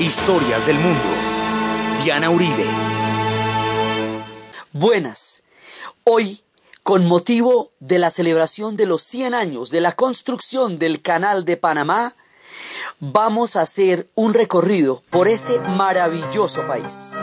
[0.00, 1.04] Historias del mundo.
[2.02, 2.66] Diana Uribe.
[4.72, 5.44] Buenas.
[6.02, 6.40] Hoy,
[6.82, 11.56] con motivo de la celebración de los 100 años de la construcción del Canal de
[11.56, 12.14] Panamá,
[12.98, 17.14] vamos a hacer un recorrido por ese maravilloso país.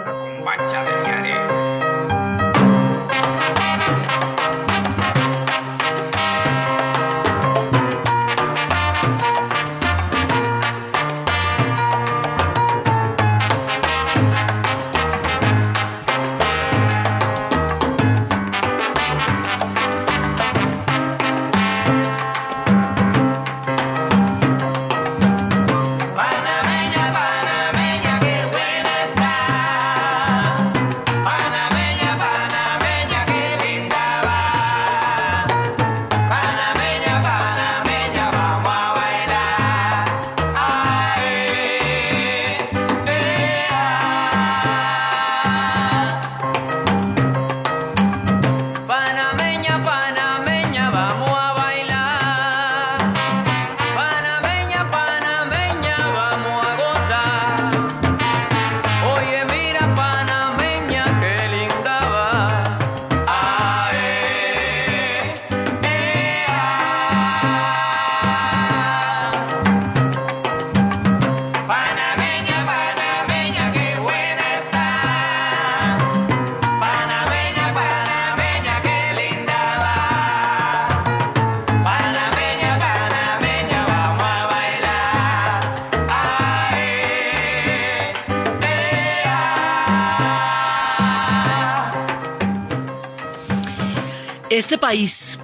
[94.58, 95.38] Este país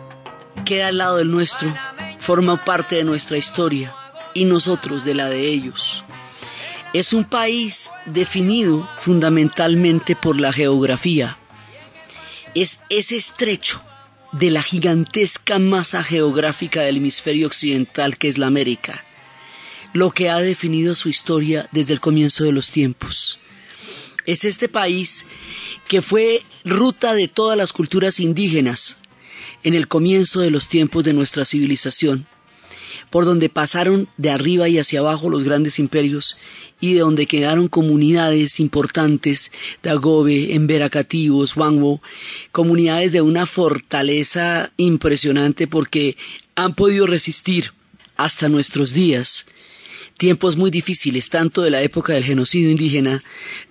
[0.66, 1.72] queda al lado del nuestro,
[2.18, 3.96] forma parte de nuestra historia
[4.34, 6.04] y nosotros de la de ellos.
[6.94, 11.38] Es un país definido fundamentalmente por la geografía.
[12.56, 13.84] Es ese estrecho
[14.32, 19.06] de la gigantesca masa geográfica del hemisferio occidental que es la América,
[19.94, 23.40] lo que ha definido su historia desde el comienzo de los tiempos.
[24.26, 25.28] Es este país
[25.88, 29.03] que fue ruta de todas las culturas indígenas
[29.64, 32.28] en el comienzo de los tiempos de nuestra civilización,
[33.10, 36.38] por donde pasaron de arriba y hacia abajo los grandes imperios
[36.80, 39.52] y de donde quedaron comunidades importantes
[39.84, 42.02] de Agobe, Emberacativos, Wangwo,
[42.52, 46.18] comunidades de una fortaleza impresionante porque
[46.56, 47.72] han podido resistir
[48.18, 49.46] hasta nuestros días
[50.18, 53.24] tiempos muy difíciles, tanto de la época del genocidio indígena,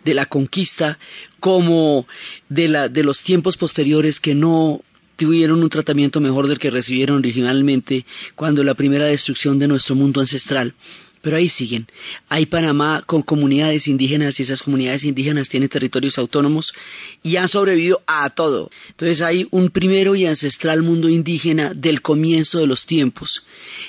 [0.05, 0.99] de la conquista,
[1.41, 2.07] como
[2.49, 4.83] de, la, de los tiempos posteriores que no
[5.17, 10.21] tuvieron un tratamiento mejor del que recibieron originalmente cuando la primera destrucción de nuestro mundo
[10.21, 10.75] ancestral.
[11.21, 11.87] Pero ahí siguen.
[12.29, 16.75] Hay Panamá con comunidades indígenas y esas comunidades indígenas tienen territorios autónomos
[17.23, 18.71] y han sobrevivido a todo.
[18.89, 23.47] Entonces hay un primero y ancestral mundo indígena del comienzo de los tiempos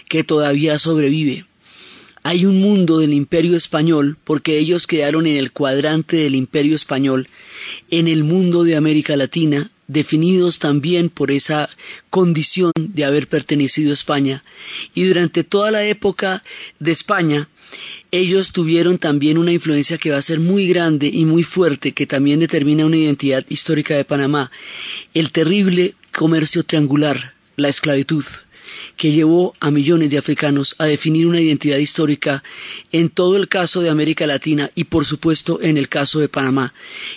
[0.08, 1.48] que todavía sobrevive
[2.24, 7.28] hay un mundo del imperio español porque ellos quedaron en el cuadrante del imperio español,
[7.92, 11.70] en el mundo de América Latina, definidos también por esa
[12.10, 14.44] condición de haber pertenecido a España.
[14.94, 16.44] Y durante toda la época
[16.80, 17.50] de España,
[18.12, 22.06] ellos tuvieron también una influencia que va a ser muy grande y muy fuerte, que
[22.06, 24.52] también determina una identidad histórica de Panamá,
[25.14, 28.24] el terrible comercio triangular, la esclavitud
[28.98, 32.44] que llevó a millones de africanos a definir una identidad histórica
[32.92, 36.74] en todo el caso de América Latina y por supuesto en el caso de Panamá.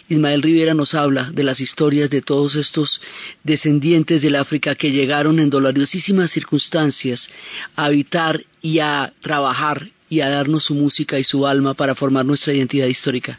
[0.09, 3.01] Ismael Rivera nos habla de las historias de todos estos
[3.45, 7.31] descendientes del África que llegaron en dolorosísimas circunstancias
[7.77, 12.25] a habitar y a trabajar y a darnos su música y su alma para formar
[12.25, 13.39] nuestra identidad histórica.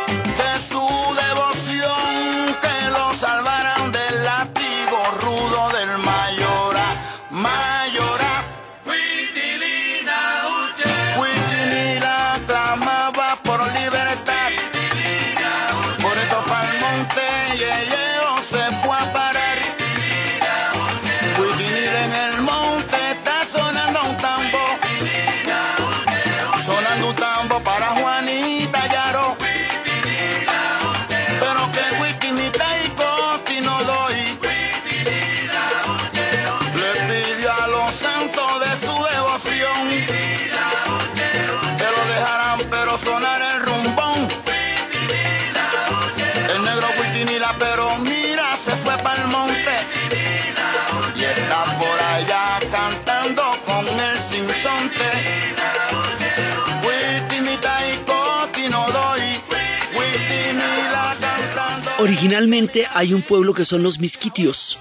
[62.01, 64.77] originalmente hay un pueblo que son los misquitios,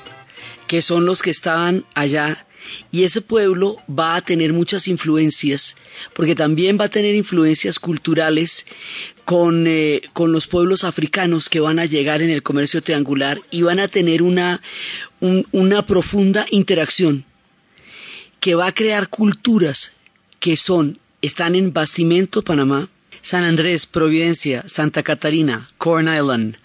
[0.66, 2.46] que son los que estaban allá
[2.92, 5.76] y ese pueblo va a tener muchas influencias,
[6.14, 8.66] porque también va a tener influencias culturales
[9.24, 13.62] con, eh, con los pueblos africanos que van a llegar en el comercio triangular y
[13.62, 14.60] van a tener una,
[15.20, 17.24] una profunda interacción
[18.40, 19.96] que va a crear culturas
[20.38, 22.88] que son, están en Bastimento, Panamá,
[23.22, 26.56] San Andrés, Providencia, Santa Catarina, Corn Island,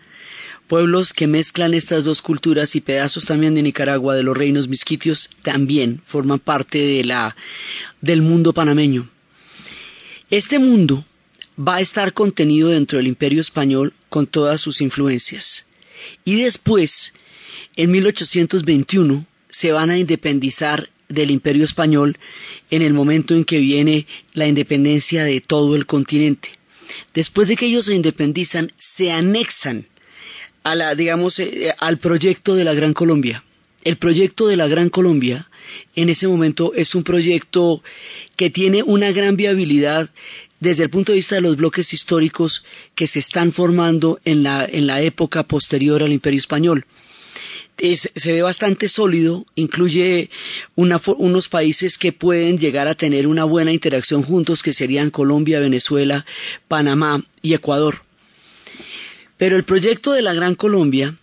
[0.67, 5.29] pueblos que mezclan estas dos culturas y pedazos también de Nicaragua, de los reinos misquitios,
[5.41, 7.35] también forman parte de la,
[8.01, 9.09] del mundo panameño.
[10.29, 11.05] Este mundo
[11.57, 15.67] va a estar contenido dentro del imperio español con todas sus influencias.
[16.23, 17.13] Y después,
[17.75, 22.17] en 1821, se van a independizar del imperio español
[22.71, 26.49] en el momento en que viene la independencia de todo el continente.
[27.13, 29.87] Después de que ellos se independizan, se anexan
[30.65, 33.45] a la, digamos, eh, al proyecto de la Gran Colombia.
[33.85, 35.47] El proyecto de la Gran Colombia
[35.95, 37.81] en ese momento es un proyecto
[38.35, 40.09] que tiene una gran viabilidad
[40.59, 42.65] desde el punto de vista de los bloques históricos
[42.95, 46.85] que se están formando en la, en la época posterior al Imperio Español
[47.77, 50.29] se ve bastante sólido, incluye
[50.75, 56.25] unos países que pueden llegar a tener una buena interacción juntos, que serían Colombia, Venezuela,
[56.67, 58.04] Panamá y Ecuador.
[59.37, 61.15] Pero el proyecto de la Gran Colombia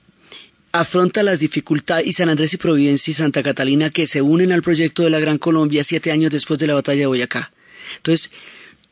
[0.72, 4.62] afronta las dificultades y San Andrés y Providencia y Santa Catalina que se unen al
[4.62, 7.52] proyecto de la Gran Colombia siete años después de la batalla de Boyacá.
[7.96, 8.30] Entonces,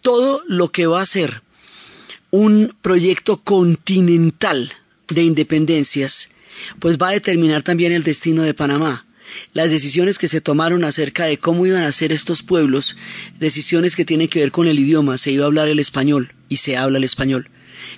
[0.02, 1.42] todo lo que va a ser
[2.30, 4.72] un proyecto continental
[5.08, 6.34] de independencias
[6.78, 9.06] pues va a determinar también el destino de Panamá.
[9.54, 12.96] Las decisiones que se tomaron acerca de cómo iban a ser estos pueblos,
[13.38, 16.58] decisiones que tienen que ver con el idioma, se iba a hablar el español y
[16.58, 17.48] se habla el español.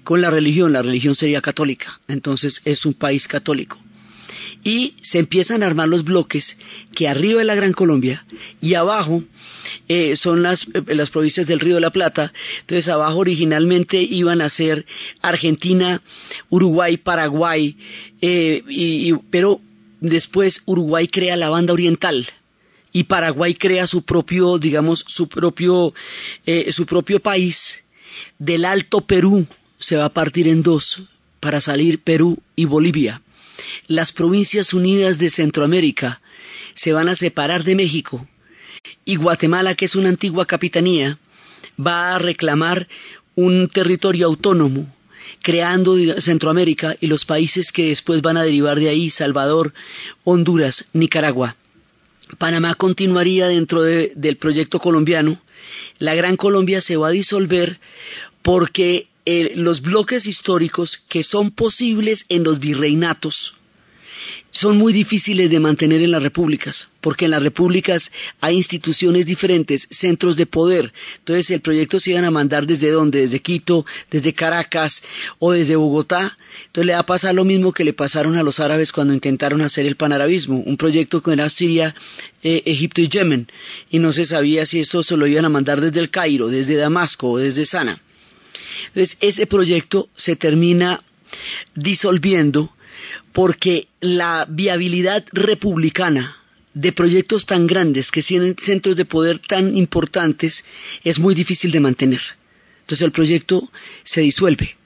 [0.05, 3.79] Con la religión, la religión sería católica, entonces es un país católico
[4.64, 6.58] y se empiezan a armar los bloques
[6.94, 8.25] que arriba es la Gran Colombia
[8.61, 9.25] y abajo
[9.88, 12.32] eh, son las, eh, las provincias del Río de la Plata.
[12.61, 14.87] Entonces abajo originalmente iban a ser
[15.20, 16.00] Argentina,
[16.49, 17.76] Uruguay, Paraguay,
[18.20, 19.61] eh, y, pero
[20.00, 22.26] después Uruguay crea la banda oriental
[22.93, 25.94] y Paraguay crea su propio, digamos, su propio,
[26.70, 27.78] su propio país.
[28.38, 29.46] Del Alto Perú
[29.82, 31.02] se va a partir en dos
[31.40, 33.20] para salir Perú y Bolivia
[33.87, 36.20] las Provincias Unidas de Centroamérica
[36.75, 38.26] se van a separar de México
[39.05, 41.19] y Guatemala, que es una antigua capitanía,
[41.84, 42.88] va a reclamar
[43.34, 44.93] un territorio autónomo,
[45.43, 49.73] creando Centroamérica y los países que después van a derivar de ahí, Salvador,
[50.25, 51.57] Honduras, Nicaragua.
[52.38, 55.40] Panamá continuaría dentro del proyecto colombiano.
[55.99, 57.78] La Gran Colombia se va a disolver
[58.42, 63.57] porque eh, los bloques históricos que son posibles en los virreinatos
[64.52, 69.88] son muy difíciles de mantener en las repúblicas, porque en las repúblicas hay instituciones diferentes,
[69.91, 70.93] centros de poder.
[71.19, 75.02] Entonces el proyecto se iban a mandar desde dónde, desde Quito, desde Caracas
[75.38, 76.37] o desde Bogotá.
[76.67, 79.62] Entonces le va a pasar lo mismo que le pasaron a los árabes cuando intentaron
[79.62, 81.95] hacer el panarabismo, un proyecto que era Siria,
[82.43, 83.50] eh, Egipto y Yemen,
[83.91, 86.76] y no se sabía si eso se lo iban a mandar desde el Cairo, desde
[86.76, 88.02] Damasco o desde Sana.
[88.89, 91.03] Entonces ese proyecto se termina
[91.75, 92.75] disolviendo
[93.33, 96.37] porque la viabilidad republicana
[96.75, 100.65] de proyectos tan grandes que tienen centros de poder tan importantes
[101.05, 102.23] es muy difícil de mantener.
[102.83, 103.71] Entonces el proyecto
[104.05, 104.77] se disuelve.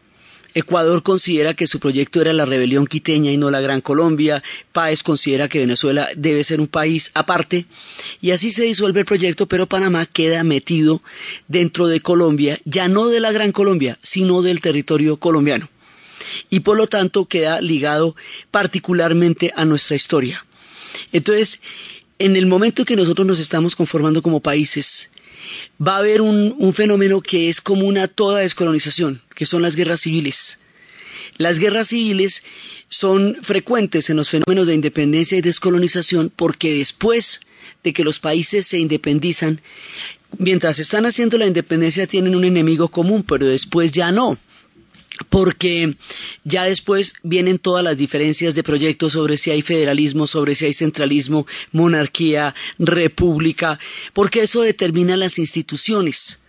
[0.56, 4.42] Ecuador considera que su proyecto era la rebelión quiteña y no la Gran Colombia.
[4.72, 7.66] Páez considera que Venezuela debe ser un país aparte.
[8.22, 11.02] Y así se disuelve el proyecto, pero Panamá queda metido
[11.46, 15.68] dentro de Colombia, ya no de la Gran Colombia, sino del territorio colombiano
[16.48, 18.16] y por lo tanto queda ligado
[18.50, 20.46] particularmente a nuestra historia.
[21.12, 21.60] Entonces,
[22.18, 25.12] en el momento que nosotros nos estamos conformando como países,
[25.84, 30.00] va a haber un, fenómeno que es común a toda descolonización, que son las guerras
[30.00, 30.62] civiles.
[31.38, 32.44] Las guerras civiles
[32.88, 37.40] son frecuentes en los fenómenos de independencia y descolonización porque después
[37.82, 39.60] de que los países se independizan,
[40.38, 44.38] mientras están haciendo la independencia tienen un enemigo común, pero después ya no
[45.28, 45.94] porque
[46.44, 50.72] ya después vienen todas las diferencias de proyectos sobre si hay federalismo, sobre si hay
[50.72, 53.78] centralismo, monarquía, república,
[54.12, 56.42] porque eso determina las instituciones.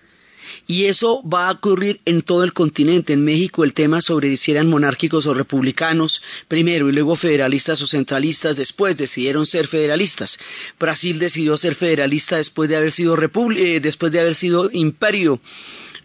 [0.65, 3.13] Y eso va a ocurrir en todo el continente.
[3.13, 7.87] En México el tema sobre si eran monárquicos o republicanos, primero, y luego federalistas o
[7.87, 10.39] centralistas, después decidieron ser federalistas.
[10.79, 13.17] Brasil decidió ser federalista después de haber sido,
[13.55, 15.39] eh, después de haber sido imperio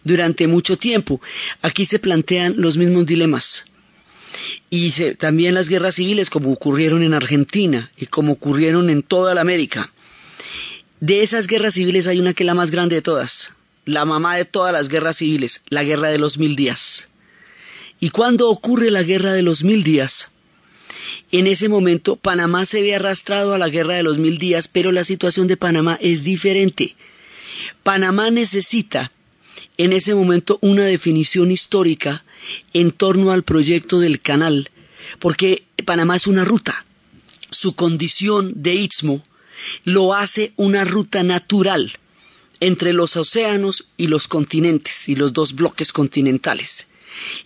[0.03, 1.21] durante mucho tiempo.
[1.61, 3.65] Aquí se plantean los mismos dilemas.
[4.69, 9.41] y también las guerras civiles como ocurrieron en Argentina y como ocurrieron en toda la
[9.41, 9.91] América.
[10.99, 13.51] De esas guerras civiles hay una que es la más grande de todas,
[13.85, 17.09] la mamá de todas las guerras civiles, la guerra de los mil días.
[17.99, 20.33] Y cuando ocurre la guerra de los mil días,
[21.31, 24.91] en ese momento Panamá se ve arrastrado a la guerra de los mil días, pero
[24.91, 26.95] la situación de Panamá es diferente.
[27.83, 29.11] Panamá necesita
[29.77, 32.23] en ese momento una definición histórica
[32.73, 34.69] en torno al proyecto del canal,
[35.19, 36.85] porque Panamá es una ruta.
[37.49, 39.25] Su condición de istmo
[39.83, 41.93] lo hace una ruta natural
[42.59, 46.87] entre los océanos y los continentes y los dos bloques continentales.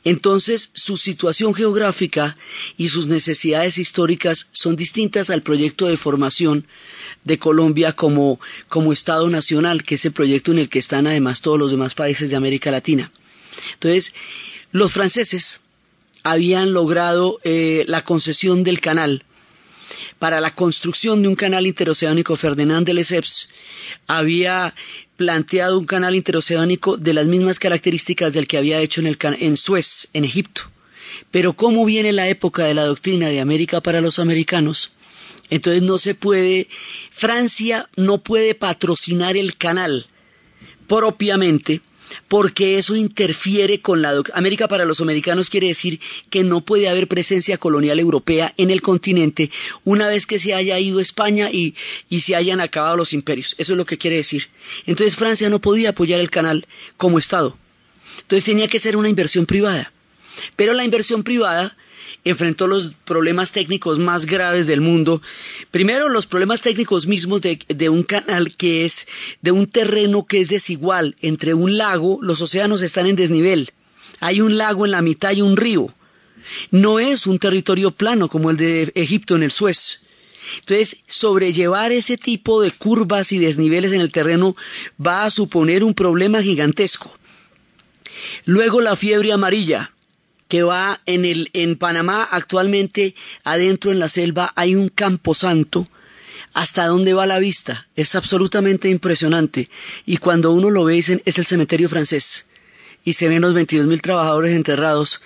[0.03, 2.37] Entonces, su situación geográfica
[2.77, 6.67] y sus necesidades históricas son distintas al proyecto de formación
[7.23, 11.41] de Colombia como, como Estado Nacional, que es el proyecto en el que están además
[11.41, 13.11] todos los demás países de América Latina.
[13.73, 14.13] Entonces,
[14.71, 15.61] los franceses
[16.23, 19.23] habían logrado eh, la concesión del canal
[20.19, 22.35] para la construcción de un canal interoceánico.
[22.35, 23.53] Ferdinand de Lesseps
[24.07, 24.73] había
[25.15, 29.57] planteado un canal interoceánico de las mismas características del que había hecho en, el, en
[29.57, 30.61] Suez, en Egipto.
[31.31, 34.91] Pero como viene la época de la doctrina de América para los americanos,
[35.49, 36.67] entonces no se puede,
[37.09, 40.07] Francia no puede patrocinar el canal
[40.87, 41.81] propiamente
[42.27, 45.99] porque eso interfiere con la América para los americanos quiere decir
[46.29, 49.51] que no puede haber presencia colonial europea en el continente
[49.83, 51.75] una vez que se haya ido España y,
[52.09, 53.55] y se hayan acabado los imperios.
[53.57, 54.47] Eso es lo que quiere decir.
[54.85, 57.57] Entonces Francia no podía apoyar el canal como Estado.
[58.21, 59.91] Entonces tenía que ser una inversión privada.
[60.55, 61.77] Pero la inversión privada
[62.29, 65.21] enfrentó los problemas técnicos más graves del mundo.
[65.71, 69.07] Primero, los problemas técnicos mismos de, un canal que es
[69.41, 71.15] de un terreno que es desigual.
[71.21, 73.71] Entre un lago, los océanos están en desnivel.
[74.19, 75.93] Hay un lago en la mitad y un río.
[76.71, 80.03] No es un territorio plano como el de Egipto en el Suez.
[80.59, 84.55] Entonces, sobrellevar ese tipo de curvas y desniveles en el terreno
[85.05, 87.13] va a suponer un problema gigantesco.
[88.45, 89.91] Luego la fiebre amarilla
[90.47, 95.87] que va en el en Panamá actualmente adentro en la selva hay un camposanto
[96.53, 99.69] hasta dónde va la vista es absolutamente impresionante.
[100.05, 102.49] Y cuando uno lo ve dicen es el cementerio francés.
[103.03, 105.21] Y se ven los veintidós mil trabajadores enterrados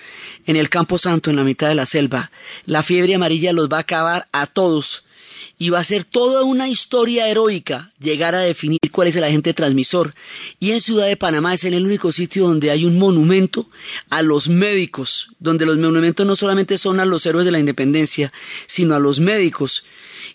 [0.45, 2.31] en el campo santo en la mitad de la selva.
[2.65, 5.05] La fiebre amarilla los va a acabar a todos
[5.61, 9.53] y va a ser toda una historia heroica llegar a definir cuál es el agente
[9.53, 10.15] transmisor.
[10.59, 13.69] Y en Ciudad de Panamá es el único sitio donde hay un monumento
[14.09, 18.33] a los médicos, donde los monumentos no solamente son a los héroes de la independencia,
[18.65, 19.85] sino a los médicos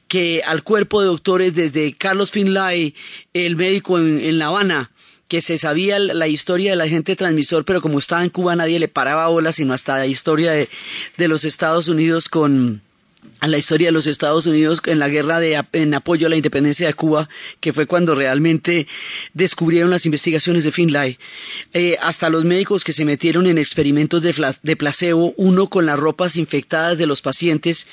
[0.06, 2.94] que al cuerpo de doctores desde Carlos Finlay,
[3.34, 4.92] el médico en, La Habana,
[5.26, 8.86] que se sabía la historia del agente transmisor, pero como estaba en Cuba nadie le
[8.86, 10.68] paraba bola, sino hasta la historia de,
[11.16, 12.80] de los Estados Unidos con,
[13.40, 16.36] a la historia de los Estados Unidos en la guerra de, en apoyo a la
[16.36, 17.28] independencia de Cuba,
[17.60, 18.86] que fue cuando realmente
[19.34, 21.18] descubrieron las investigaciones de Finlay,
[21.72, 26.36] eh, hasta los médicos que se metieron en experimentos de, placebo, uno con las ropas
[26.36, 27.86] infectadas de los pacientes,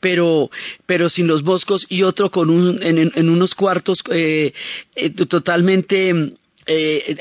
[0.00, 0.50] pero,
[0.86, 4.52] pero sin los boscos, y otro con un, en, unos cuartos eh,
[4.94, 6.34] eh, totalmente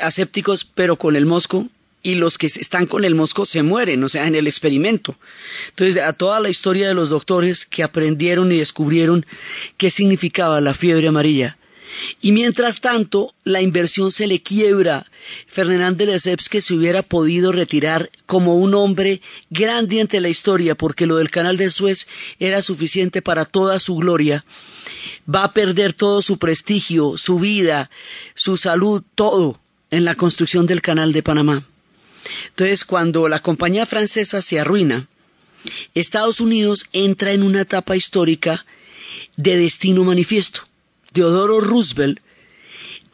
[0.02, 1.68] asépticos, pero con el mosco,
[2.04, 5.16] y los que están con el mosco se mueren, o sea, en el experimento.
[5.70, 9.26] Entonces, a toda la historia de los doctores que aprendieron y descubrieron
[9.78, 11.58] qué significaba la fiebre amarilla.
[12.22, 15.06] Y mientras tanto, la inversión se le quiebra.
[15.48, 20.76] Fernand de Lesseps que se hubiera podido retirar como un hombre grande ante la historia,
[20.76, 22.08] porque lo del canal de Suez
[22.40, 24.44] era suficiente para toda su gloria,
[25.34, 27.90] va a perder todo su prestigio, su vida,
[28.34, 29.60] su salud, todo
[29.92, 31.66] en la construcción del canal de Panamá.
[32.50, 35.08] Entonces, cuando la compañía francesa se arruina,
[35.94, 38.66] Estados Unidos entra en una etapa histórica
[39.38, 40.62] de destino manifiesto.
[41.12, 42.20] Teodoro Roosevelt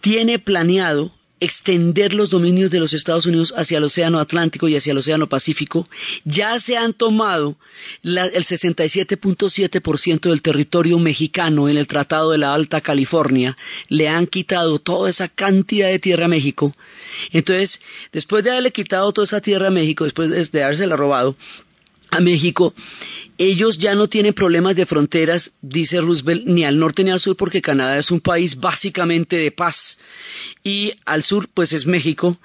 [0.01, 4.91] tiene planeado extender los dominios de los Estados Unidos hacia el Océano Atlántico y hacia
[4.91, 5.87] el Océano Pacífico,
[6.25, 7.55] ya se han tomado
[8.03, 14.79] el 67.7% del territorio mexicano en el Tratado de la Alta California, le han quitado
[14.79, 16.75] toda esa cantidad de tierra a México.
[17.31, 17.81] Entonces,
[18.11, 21.35] después de haberle quitado toda esa tierra a México, después de habérsela robado,
[22.11, 22.73] a México,
[23.39, 27.37] ellos ya no tienen problemas de fronteras, dice Roosevelt, ni al norte ni al sur,
[27.37, 30.01] porque Canadá es un país básicamente de paz.
[30.61, 32.37] Y al sur, pues es México.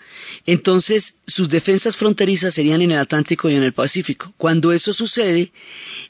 [0.47, 4.33] Entonces, sus defensas fronterizas serían en el Atlántico y en el Pacífico.
[4.37, 5.50] Cuando eso sucede,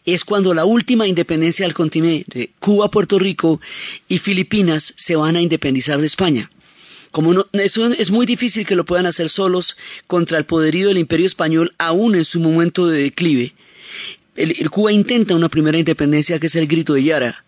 [0.05, 3.63] es cuando la última independencia del continente, Cuba, Puerto Rico
[4.07, 6.51] y Filipinas, se van a independizar de España.
[7.15, 9.77] Como no, eso es muy difícil que lo puedan hacer solos
[10.09, 13.55] contra el poderío del imperio español, aún en su momento de declive.
[14.69, 17.45] Cuba intenta una primera independencia que es el grito de Yara,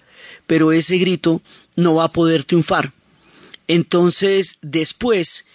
[0.46, 1.42] pero ese grito
[1.74, 2.92] no va a poder triunfar.
[3.66, 5.48] Entonces, después,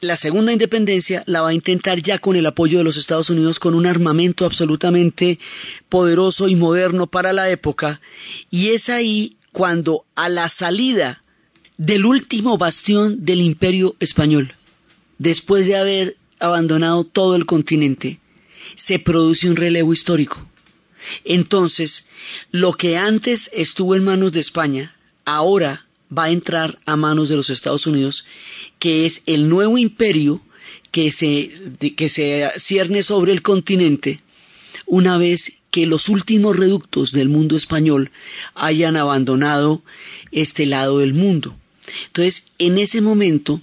[0.00, 3.58] la segunda independencia la va a intentar ya con el apoyo de los Estados Unidos,
[3.58, 5.40] con un armamento absolutamente
[5.88, 8.00] poderoso y moderno para la época,
[8.52, 11.24] y es ahí cuando a la salida
[11.78, 14.52] del último bastión del imperio español,
[15.18, 18.18] después de haber abandonado todo el continente,
[18.74, 20.44] se produce un relevo histórico.
[21.24, 22.08] Entonces,
[22.50, 27.36] lo que antes estuvo en manos de España, ahora va a entrar a manos de
[27.36, 28.26] los Estados Unidos,
[28.80, 30.42] que es el nuevo imperio
[30.90, 31.52] que se,
[31.96, 34.20] que se cierne sobre el continente
[34.84, 38.10] una vez que los últimos reductos del mundo español
[38.54, 39.82] hayan abandonado
[40.32, 41.56] este lado del mundo.
[42.06, 43.60] Entonces, en ese momento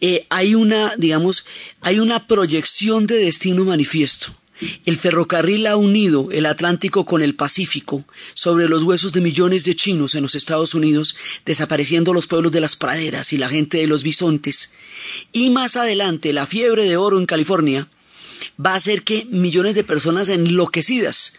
[0.00, 1.44] eh, hay una, digamos,
[1.80, 4.34] hay una proyección de destino manifiesto.
[4.84, 8.04] El ferrocarril ha unido el Atlántico con el Pacífico
[8.34, 11.16] sobre los huesos de millones de chinos en los Estados Unidos,
[11.46, 14.74] desapareciendo los pueblos de las praderas y la gente de los bisontes.
[15.32, 17.88] Y más adelante, la fiebre de oro en California
[18.64, 21.38] va a hacer que millones de personas enloquecidas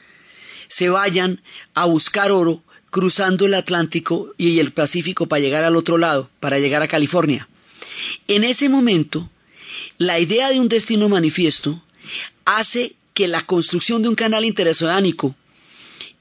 [0.68, 1.44] se vayan
[1.75, 6.60] a buscar oro cruzando el Atlántico y el Pacífico para llegar al otro lado, para
[6.60, 7.48] llegar a California.
[8.27, 9.30] En ese momento,
[9.98, 11.82] la idea de un destino manifiesto
[12.46, 15.36] hace que la construcción de un canal interoceánico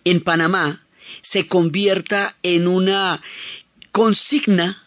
[0.04, 0.82] en Panamá
[1.22, 3.20] se convierta en una
[3.90, 4.82] consigna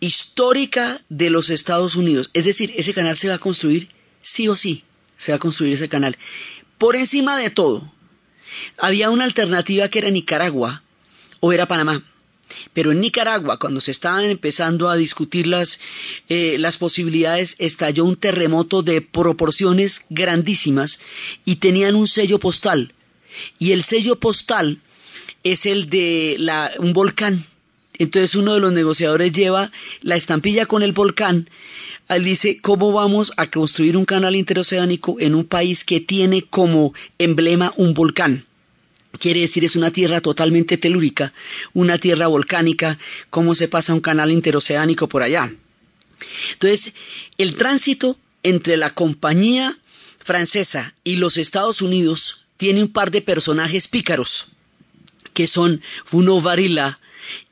[0.00, 2.30] histórica de los Estados Unidos.
[2.34, 3.88] Es decir, ese canal se va a construir
[4.22, 4.84] sí o sí,
[5.16, 6.18] se va a construir ese canal.
[6.78, 7.92] Por encima de todo,
[8.76, 10.82] había una alternativa que era Nicaragua
[11.40, 12.02] o era Panamá.
[12.72, 15.78] Pero en Nicaragua, cuando se estaban empezando a discutir las,
[16.28, 21.00] eh, las posibilidades, estalló un terremoto de proporciones grandísimas
[21.44, 22.92] y tenían un sello postal.
[23.58, 24.78] Y el sello postal
[25.44, 27.44] es el de la, un volcán.
[27.98, 29.72] Entonces uno de los negociadores lleva
[30.02, 31.50] la estampilla con el volcán.
[32.08, 36.94] Él dice, ¿cómo vamos a construir un canal interoceánico en un país que tiene como
[37.18, 38.47] emblema un volcán?
[39.18, 41.32] Quiere decir es una tierra totalmente telúrica,
[41.72, 42.98] una tierra volcánica,
[43.30, 45.52] cómo se pasa un canal interoceánico por allá.
[46.52, 46.94] Entonces,
[47.38, 49.78] el tránsito entre la compañía
[50.18, 54.46] francesa y los Estados Unidos tiene un par de personajes pícaros,
[55.32, 56.98] que son Funo Varila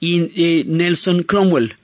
[0.00, 1.76] y eh, Nelson Cromwell.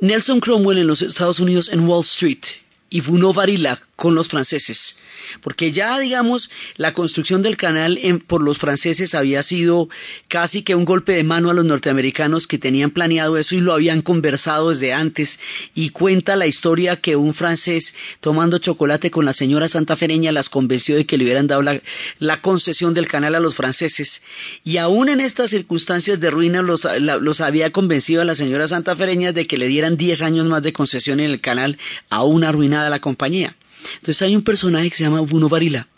[0.00, 2.44] Nelson Cromwell en los Estados Unidos en Wall Street
[2.90, 4.96] y Funo Varila con los franceses.
[5.42, 9.88] Porque ya, digamos, la construcción del canal por los franceses había sido
[10.26, 13.72] casi que un golpe de mano a los norteamericanos que tenían planeado eso y lo
[13.72, 15.38] habían conversado desde antes,
[15.72, 20.96] y cuenta la historia que un francés tomando chocolate con la señora santafereña las convenció
[20.96, 24.20] de que le hubieran dado la, concesión del canal a los franceses,
[24.64, 29.46] y aún en estas circunstancias de ruina los, había convencido a la señora santafereña de
[29.46, 31.78] que le dieran diez años más de concesión en el canal,
[32.10, 33.54] aún arruinada la compañía.
[33.96, 35.88] Entonces hay un personaje que se llama Vuno Varila.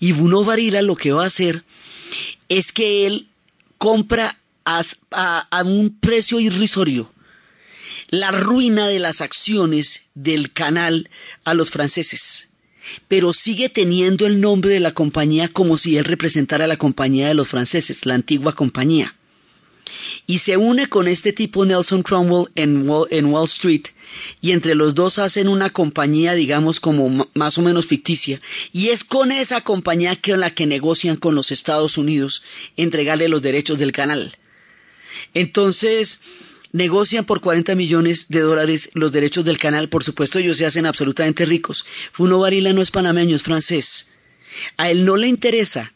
[0.00, 1.64] Y Vuno Varila lo que va a hacer
[2.48, 3.28] es que él
[3.78, 7.12] compra a, a un precio irrisorio
[8.08, 11.10] la ruina de las acciones del canal
[11.44, 12.50] a los franceses
[13.08, 17.34] pero sigue teniendo el nombre de la compañía como si él representara la compañía de
[17.34, 19.15] los franceses, la antigua compañía
[20.26, 23.86] y se une con este tipo Nelson Cromwell en Wall, Street
[24.40, 28.40] y entre los dos hacen una compañía digamos como más o menos ficticia
[28.72, 32.42] y es con esa compañía que la que negocian con los Estados Unidos
[32.76, 34.36] entregarle los derechos del canal.
[35.34, 36.20] Entonces,
[36.72, 40.86] negocian por 40 millones de dólares los derechos del canal, por supuesto ellos se hacen
[40.86, 41.86] absolutamente ricos.
[42.12, 44.10] Funo Varila no es panameño, es francés.
[44.76, 45.92] A él no le interesa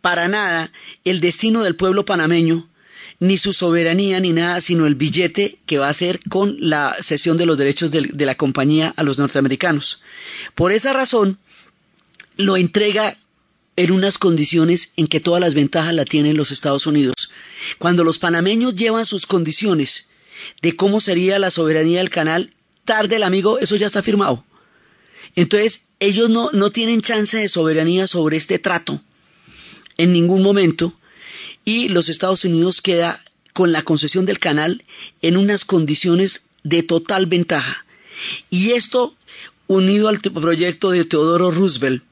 [0.00, 0.72] para nada
[1.04, 2.69] el destino del pueblo panameño
[3.18, 7.36] ni su soberanía ni nada, sino el billete que va a hacer con la cesión
[7.36, 10.00] de los derechos de, la compañía a los norteamericanos.
[10.54, 11.38] Por esa razón,
[12.36, 13.16] lo entrega
[13.76, 17.14] en unas condiciones en que todas las ventajas la tienen los Estados Unidos.
[17.78, 20.10] Cuando los panameños llevan sus condiciones
[20.62, 24.44] de cómo sería la soberanía del canal, tarde el amigo, eso ya está firmado.
[25.36, 29.02] Entonces, ellos no, no tienen chance de soberanía sobre este trato
[30.00, 30.94] en ningún momento,
[31.64, 34.84] y los Estados Unidos queda con la concesión del canal
[35.22, 37.84] en unas condiciones de total ventaja.
[38.50, 39.14] Y esto
[39.66, 42.02] unido al proyecto de Teodoro Roosevelt,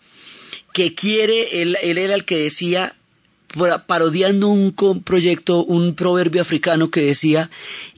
[0.72, 2.94] que quiere, él, era el que decía,
[3.86, 7.50] parodiando un proyecto, un proverbio africano que decía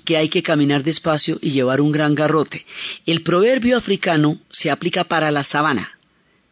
[0.04, 2.64] que hay que caminar despacio y llevar un gran garrote.
[3.04, 5.98] El proverbio africano se aplica para la sabana,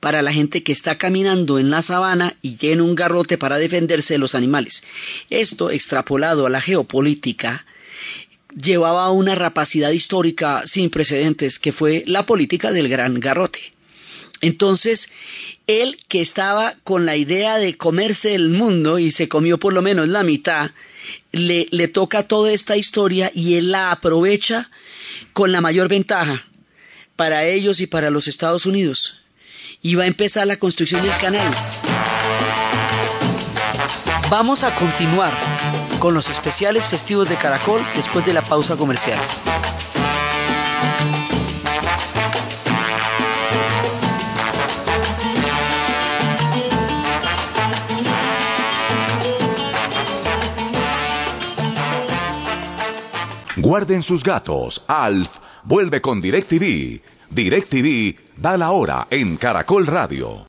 [0.01, 4.15] para la gente que está caminando en la sabana y tiene un garrote para defenderse
[4.15, 4.83] de los animales.
[5.31, 7.65] Esto, extrapolado a la geopolítica,
[8.55, 13.73] llevaba a una rapacidad histórica sin precedentes, que fue la política del gran garrote.
[14.41, 15.11] Entonces,
[15.67, 19.83] él que estaba con la idea de comerse el mundo y se comió por lo
[19.83, 20.71] menos la mitad,
[21.33, 24.71] le, le toca toda esta historia y él la aprovecha
[25.33, 26.47] con la mayor ventaja
[27.17, 29.21] para ellos y para los Estados Unidos.
[29.81, 31.53] Y va a empezar la construcción del canal.
[34.31, 35.33] Vamos a continuar
[35.99, 39.19] con los especiales festivos de Caracol después de la pausa comercial.
[53.57, 54.85] Guarden sus gatos.
[54.89, 57.03] Alf vuelve con DirecTV.
[57.31, 60.47] DirecTV da la hora en Caracol Radio.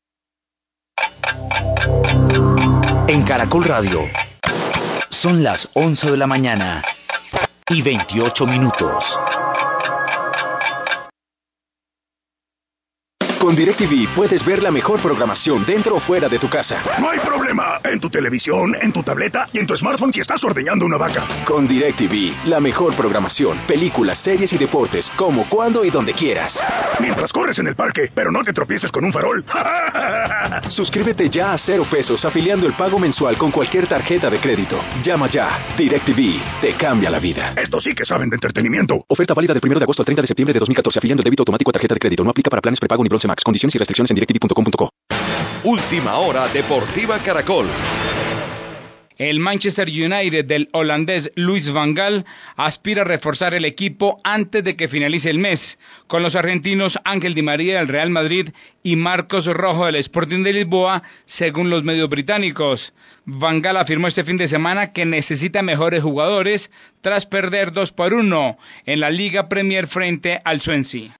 [3.07, 4.01] En Caracol Radio
[5.09, 6.83] son las 11 de la mañana
[7.67, 9.17] y 28 minutos.
[13.49, 16.83] Con DirecTV puedes ver la mejor programación dentro o fuera de tu casa.
[16.99, 17.81] No hay problema.
[17.83, 21.23] En tu televisión, en tu tableta y en tu smartphone si estás ordeñando una vaca.
[21.45, 26.61] Con DirecTV, la mejor programación, películas, series y deportes, como, cuando y donde quieras.
[26.99, 29.43] Mientras corres en el parque, pero no te tropieces con un farol.
[30.69, 34.77] Suscríbete ya a cero pesos afiliando el pago mensual con cualquier tarjeta de crédito.
[35.01, 35.49] Llama ya.
[35.75, 37.53] DirecTV te cambia la vida.
[37.55, 39.03] Esto sí que saben de entretenimiento.
[39.07, 41.41] Oferta válida del 1 de agosto al 30 de septiembre de 2014 afiliando el débito
[41.41, 42.23] automático a tarjeta de crédito.
[42.23, 43.38] No aplica para planes prepago ni bronce max.
[43.43, 44.89] Condiciones y restricciones en directv.com.co.
[45.63, 47.67] Última hora Deportiva Caracol.
[49.19, 52.25] El Manchester United del holandés Luis Van Gaal
[52.55, 57.33] aspira a reforzar el equipo antes de que finalice el mes, con los argentinos Ángel
[57.33, 62.07] Di María del Real Madrid y Marcos Rojo del Sporting de Lisboa, según los medios
[62.07, 62.93] británicos.
[63.25, 66.71] Van Gaal afirmó este fin de semana que necesita mejores jugadores
[67.01, 71.17] tras perder 2 por 1 en la Liga Premier frente al Swansea.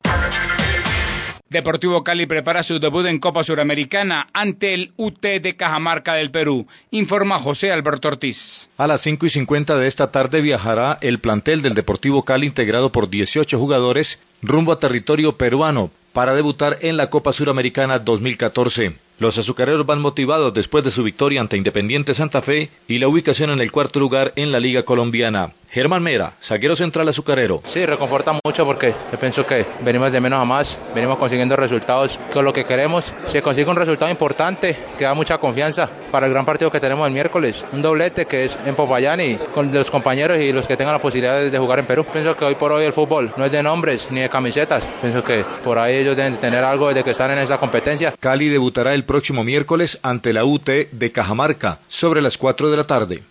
[1.50, 6.68] Deportivo Cali prepara su debut en Copa Suramericana ante el UT de Cajamarca del Perú,
[6.92, 8.70] informa José Alberto Ortiz.
[8.78, 12.92] A las 5 y 50 de esta tarde viajará el plantel del Deportivo Cali integrado
[12.92, 19.09] por 18 jugadores rumbo a territorio peruano para debutar en la Copa Suramericana 2014.
[19.20, 23.50] Los azucareros van motivados después de su victoria ante Independiente Santa Fe y la ubicación
[23.50, 25.52] en el cuarto lugar en la Liga Colombiana.
[25.72, 27.62] Germán Mera, zaguero central azucarero.
[27.64, 32.20] Sí, reconforta mucho porque yo pienso que venimos de menos a más, venimos consiguiendo resultados
[32.34, 33.14] con lo que queremos.
[33.28, 37.06] Se consigue un resultado importante que da mucha confianza para el gran partido que tenemos
[37.06, 37.66] el miércoles.
[37.72, 41.02] Un doblete que es en Popayán y con los compañeros y los que tengan la
[41.02, 42.04] posibilidad de jugar en Perú.
[42.12, 44.84] Pienso que hoy por hoy el fútbol no es de nombres ni de camisetas.
[45.02, 48.16] Pienso que por ahí ellos deben tener algo de que están en esa competencia.
[48.20, 52.84] Cali debutará el próximo miércoles ante la UT de Cajamarca sobre las 4 de la
[52.84, 53.24] tarde.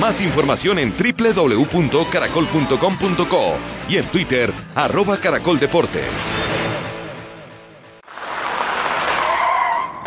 [0.00, 3.54] Más información en www.caracol.com.co
[3.88, 6.02] y en Twitter, arroba caracoldeportes.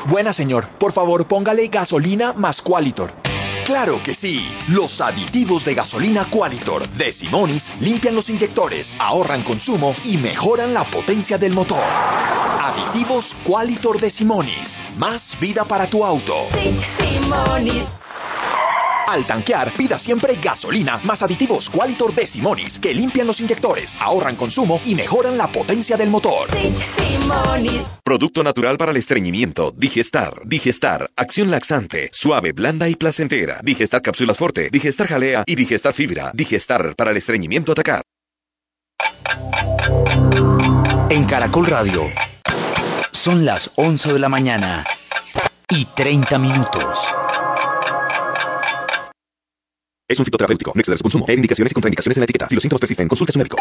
[0.08, 3.14] Buena señor, por favor póngale gasolina más Qualitor.
[3.66, 4.48] Claro que sí.
[4.68, 10.84] Los aditivos de gasolina Qualitor de Simonis limpian los inyectores, ahorran consumo y mejoran la
[10.84, 11.84] potencia del motor.
[12.62, 14.86] Aditivos Qualitor de Simonis.
[15.00, 16.36] Más vida para tu auto.
[19.08, 24.36] Al tanquear, pida siempre gasolina más aditivos Qualitor de Simonis que limpian los inyectores, ahorran
[24.36, 26.50] consumo y mejoran la potencia del motor.
[28.04, 29.72] Producto natural para el estreñimiento.
[29.76, 30.42] Digestar.
[30.46, 31.10] Digestar.
[31.16, 32.10] Acción laxante.
[32.14, 33.60] Suave, blanda y placentera.
[33.64, 34.70] Digestar cápsulas forte.
[34.72, 36.32] Digestar jalea y digestar fibra.
[36.34, 38.02] Digestar para el estreñimiento atacar.
[41.10, 42.12] En Caracol Radio
[43.12, 44.86] son las 11 de la mañana
[45.70, 47.00] y 30 minutos.
[50.08, 50.72] Es un fitoterapéutico.
[50.76, 51.26] No exceder su consumo.
[51.28, 52.48] Hay indicaciones y contraindicaciones en la etiqueta.
[52.48, 53.58] Si los síntomas persisten, consulte a su médico.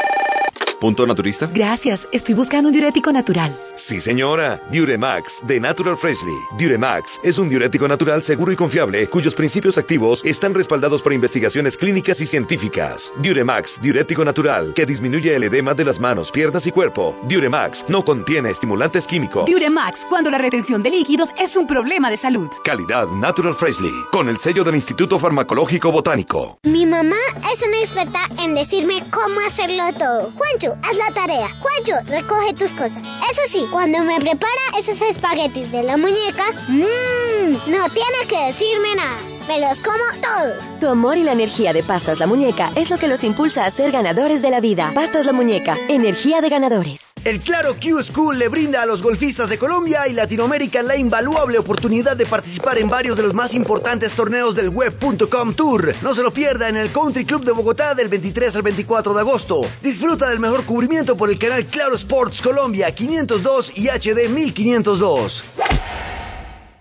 [0.85, 1.49] ¿Punto naturista?
[1.51, 3.59] Gracias, estoy buscando un diurético natural.
[3.75, 4.61] Sí, señora.
[4.71, 6.35] Duremax de Natural Freshly.
[6.59, 11.79] Duremax es un diurético natural seguro y confiable cuyos principios activos están respaldados por investigaciones
[11.79, 13.15] clínicas y científicas.
[13.23, 17.19] Duremax, diurético natural que disminuye el edema de las manos, piernas y cuerpo.
[17.31, 19.47] Duremax no contiene estimulantes químicos.
[19.51, 22.51] Duremax, cuando la retención de líquidos es un problema de salud.
[22.63, 26.59] Calidad Natural Freshly con el sello del Instituto Farmacológico Botánico.
[26.65, 27.17] Mi mamá
[27.51, 30.31] es una experta en decirme cómo hacerlo todo.
[30.37, 31.49] Juancho, haz la tarea.
[31.61, 33.03] Juancho, recoge tus cosas.
[33.31, 38.95] Eso sí, cuando me prepara esos espaguetis de la muñeca, mmm, no tiene que decirme
[38.97, 39.19] nada.
[39.49, 40.81] Me los como todos.
[40.81, 43.71] Tu amor y la energía de Pastas La Muñeca es lo que los impulsa a
[43.71, 44.91] ser ganadores de la vida.
[44.95, 47.14] Pastas La Muñeca, energía de ganadores.
[47.25, 51.59] El Claro Q School le brinda a los golfistas de Colombia y Latinoamérica la invaluable
[51.59, 55.95] oportunidad de participar en varios de los más importantes torneos del Web.com Tour.
[56.03, 59.21] No se lo pierda en el Country Club de Bogotá del 23 al 24 de
[59.21, 59.63] agosto.
[59.81, 65.45] Disfruta del mejor cubrimiento por el canal Claro Sports Colombia 502 y HD 1502.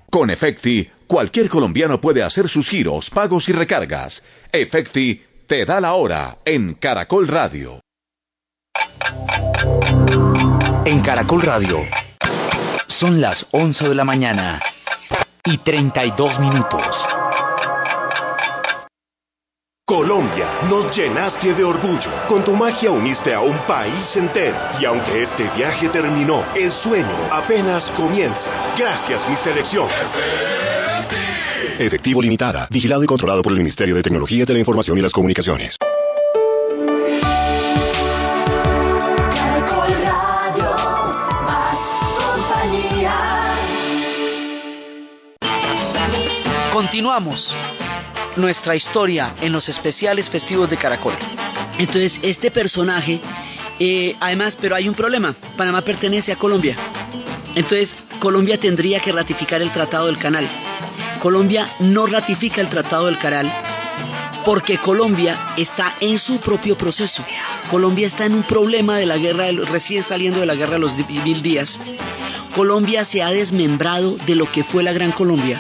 [0.10, 4.24] Con Efecti, cualquier colombiano puede hacer sus giros, pagos y recargas.
[4.52, 7.80] Efecti te da la hora en Caracol Radio.
[11.04, 11.86] Caracol Radio
[12.88, 14.58] son las 11 de la mañana
[15.44, 17.06] y 32 minutos.
[19.86, 22.10] Colombia, nos llenaste de orgullo.
[22.30, 24.58] Con tu magia uniste a un país entero.
[24.80, 28.52] Y aunque este viaje terminó, el sueño apenas comienza.
[28.78, 29.88] Gracias, mi selección.
[31.80, 35.12] Efectivo Limitada, vigilado y controlado por el Ministerio de Tecnología de la Información y las
[35.12, 35.76] Comunicaciones.
[46.94, 47.56] Continuamos
[48.36, 51.16] nuestra historia en los especiales festivos de Caracol.
[51.80, 53.20] Entonces, este personaje,
[53.80, 56.76] eh, además, pero hay un problema, Panamá pertenece a Colombia.
[57.56, 60.48] Entonces, Colombia tendría que ratificar el Tratado del Canal.
[61.20, 63.52] Colombia no ratifica el Tratado del Canal
[64.46, 67.26] porque Colombia está en su propio proceso.
[67.72, 70.96] Colombia está en un problema de la guerra, recién saliendo de la guerra de los
[70.96, 71.80] mil días.
[72.54, 75.60] Colombia se ha desmembrado de lo que fue la Gran Colombia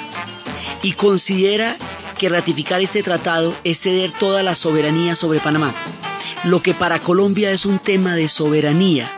[0.84, 1.78] y considera
[2.19, 5.74] que ratificar este tratado es ceder toda la soberanía sobre Panamá,
[6.43, 9.12] lo que para Colombia es un tema de soberanía.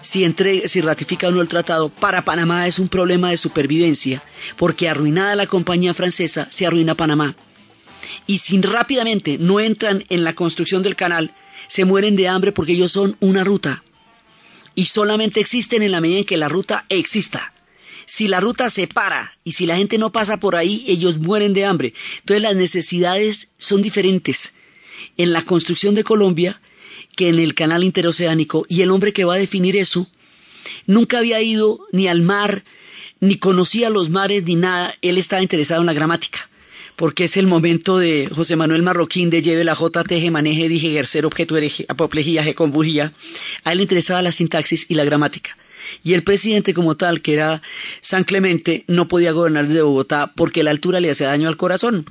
[0.00, 4.22] Si, entre, si ratifica o no el tratado, para Panamá es un problema de supervivencia,
[4.56, 7.36] porque arruinada la compañía francesa, se arruina Panamá.
[8.26, 11.34] Y si rápidamente no entran en la construcción del canal,
[11.68, 13.84] se mueren de hambre porque ellos son una ruta.
[14.74, 17.51] Y solamente existen en la medida en que la ruta exista
[18.06, 21.54] si la ruta se para y si la gente no pasa por ahí, ellos mueren
[21.54, 21.94] de hambre.
[22.20, 24.54] Entonces las necesidades son diferentes
[25.16, 26.60] en la construcción de Colombia
[27.16, 30.08] que en el canal interoceánico y el hombre que va a definir eso
[30.86, 32.64] nunca había ido ni al mar,
[33.20, 34.94] ni conocía los mares, ni nada.
[35.02, 36.48] Él estaba interesado en la gramática
[36.96, 41.26] porque es el momento de José Manuel Marroquín de lleve la JTG, maneje, dije, ejercer,
[41.26, 43.12] objeto, hereje, apoplejía, convujía.
[43.64, 45.56] A él le interesaba la sintaxis y la gramática.
[46.02, 47.62] Y el presidente como tal, que era
[48.00, 52.06] San Clemente, no podía gobernar desde Bogotá porque la altura le hacía daño al corazón.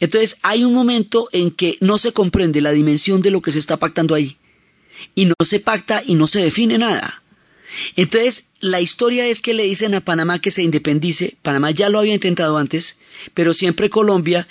[0.00, 3.58] Entonces hay un momento en que no se comprende la dimensión de lo que se
[3.58, 4.36] está pactando ahí.
[5.14, 7.22] Y no se pacta y no se define nada.
[7.96, 11.36] Entonces, la historia es que le dicen a Panamá que se independice.
[11.42, 12.98] Panamá ya lo había intentado antes,
[13.34, 14.46] pero siempre Colombia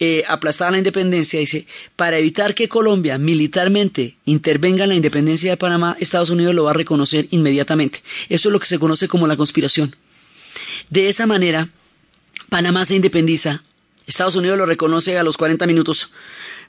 [0.00, 5.56] eh, aplastada la independencia, dice, para evitar que Colombia militarmente intervenga en la independencia de
[5.56, 8.02] Panamá, Estados Unidos lo va a reconocer inmediatamente.
[8.28, 9.94] Eso es lo que se conoce como la conspiración.
[10.90, 11.68] De esa manera,
[12.48, 13.62] Panamá se independiza,
[14.06, 16.10] Estados Unidos lo reconoce a los 40 minutos,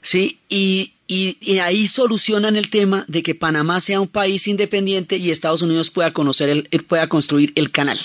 [0.02, 0.38] ¿sí?
[0.48, 5.62] Y, y, ahí solucionan el tema de que Panamá sea un país independiente y Estados
[5.62, 7.98] Unidos pueda, conocer el, pueda construir el canal.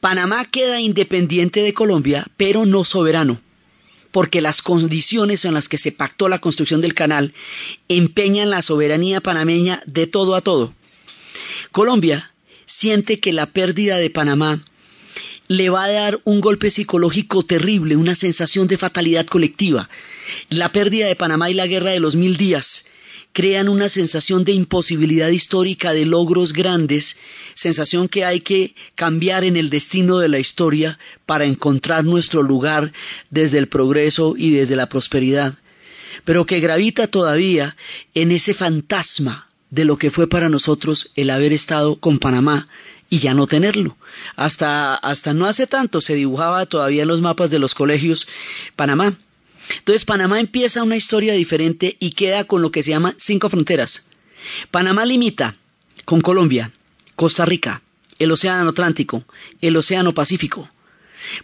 [0.00, 3.40] Panamá queda independiente de Colombia, pero no soberano
[4.16, 7.34] porque las condiciones en las que se pactó la construcción del canal
[7.86, 10.72] empeñan la soberanía panameña de todo a todo.
[11.70, 12.32] Colombia
[12.64, 14.64] siente que la pérdida de Panamá
[15.48, 19.90] le va a dar un golpe psicológico terrible, una sensación de fatalidad colectiva.
[20.48, 22.86] La pérdida de Panamá y la guerra de los mil días
[23.36, 27.18] crean una sensación de imposibilidad histórica de logros grandes,
[27.52, 32.94] sensación que hay que cambiar en el destino de la historia para encontrar nuestro lugar
[33.28, 35.52] desde el progreso y desde la prosperidad,
[36.24, 37.76] pero que gravita todavía
[38.14, 42.68] en ese fantasma de lo que fue para nosotros el haber estado con Panamá
[43.10, 43.98] y ya no tenerlo.
[44.36, 48.26] Hasta, hasta no hace tanto se dibujaba todavía en los mapas de los colegios
[48.76, 49.18] Panamá
[49.78, 54.06] entonces Panamá empieza una historia diferente y queda con lo que se llama cinco fronteras.
[54.70, 55.56] Panamá limita
[56.04, 56.72] con Colombia,
[57.16, 57.82] Costa Rica,
[58.18, 59.24] el Océano Atlántico,
[59.60, 60.70] el Océano Pacífico.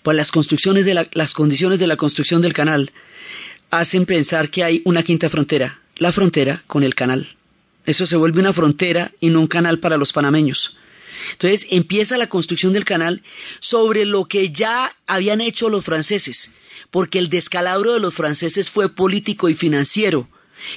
[0.03, 2.93] Pues las construcciones de las condiciones de la construcción del canal
[3.71, 7.37] hacen pensar que hay una quinta frontera, la frontera con el canal.
[7.85, 10.79] Eso se vuelve una frontera y no un canal para los panameños.
[11.33, 13.23] Entonces empieza la construcción del canal
[13.61, 16.51] sobre lo que ya habían hecho los franceses
[16.93, 20.29] porque el descalabro de los franceses fue político y financiero,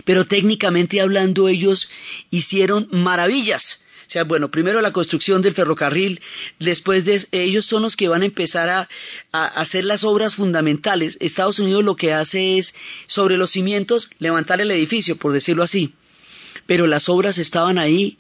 [0.06, 1.90] pero técnicamente hablando ellos
[2.32, 3.84] hicieron maravillas.
[4.08, 6.22] O sea, bueno, primero la construcción del ferrocarril,
[6.60, 8.88] después de ellos son los que van a empezar a,
[9.34, 11.18] a, hacer las obras fundamentales.
[11.20, 12.76] Estados Unidos lo que hace es,
[13.08, 15.96] sobre los cimientos, levantar el edificio, por decirlo así.
[16.66, 18.18] Pero las obras estaban ahí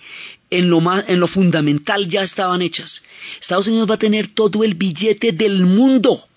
[0.49, 3.03] en lo, más, en lo fundamental ya estaban hechas.
[3.41, 6.27] Estados Unidos va a tener todo el billete del mundo,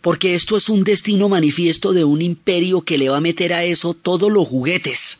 [0.00, 3.64] porque esto es un destino manifiesto de un imperio que le va a meter a
[3.64, 5.18] eso todos los juguetes.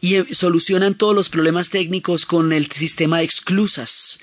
[0.00, 4.20] Y eh, solucionan todos los problemas técnicos con el sistema de exclusas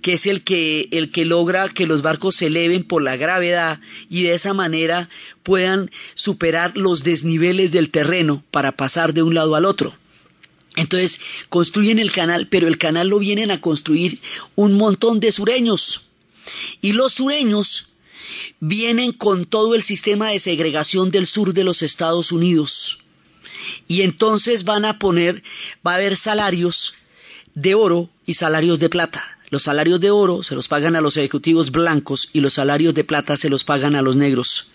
[0.00, 3.80] que es el que, el que logra que los barcos se eleven por la gravedad
[4.08, 5.08] y de esa manera
[5.42, 9.99] puedan superar los desniveles del terreno para pasar de un lado al otro.
[10.80, 14.18] Entonces construyen el canal, pero el canal lo vienen a construir
[14.54, 16.06] un montón de sureños.
[16.80, 17.88] Y los sureños
[18.60, 23.00] vienen con todo el sistema de segregación del sur de los Estados Unidos.
[23.88, 25.42] Y entonces van a poner,
[25.86, 26.94] va a haber salarios
[27.54, 29.38] de oro y salarios de plata.
[29.50, 33.04] Los salarios de oro se los pagan a los ejecutivos blancos y los salarios de
[33.04, 34.70] plata se los pagan a los negros.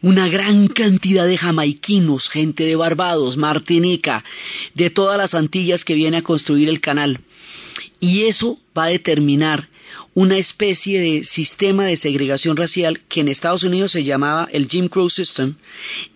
[0.00, 4.24] Una gran cantidad de jamaiquinos, gente de Barbados, Martinica,
[4.74, 7.20] de todas las Antillas que viene a construir el canal.
[8.00, 9.68] Y eso va a determinar
[10.14, 14.88] una especie de sistema de segregación racial que en Estados Unidos se llamaba el Jim
[14.88, 15.54] Crow System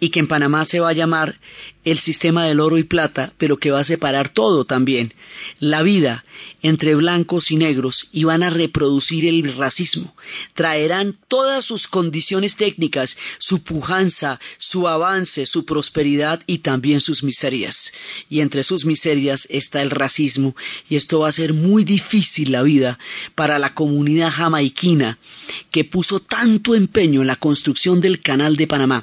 [0.00, 1.38] y que en Panamá se va a llamar
[1.84, 5.14] el sistema del oro y plata, pero que va a separar todo también,
[5.58, 6.24] la vida
[6.62, 10.14] entre blancos y negros y van a reproducir el racismo.
[10.54, 17.92] Traerán todas sus condiciones técnicas, su pujanza, su avance, su prosperidad y también sus miserias.
[18.28, 20.54] Y entre sus miserias está el racismo
[20.88, 22.98] y esto va a ser muy difícil la vida
[23.34, 25.18] para la comunidad jamaiquina
[25.70, 29.02] que puso tanto empeño en la construcción del canal de Panamá.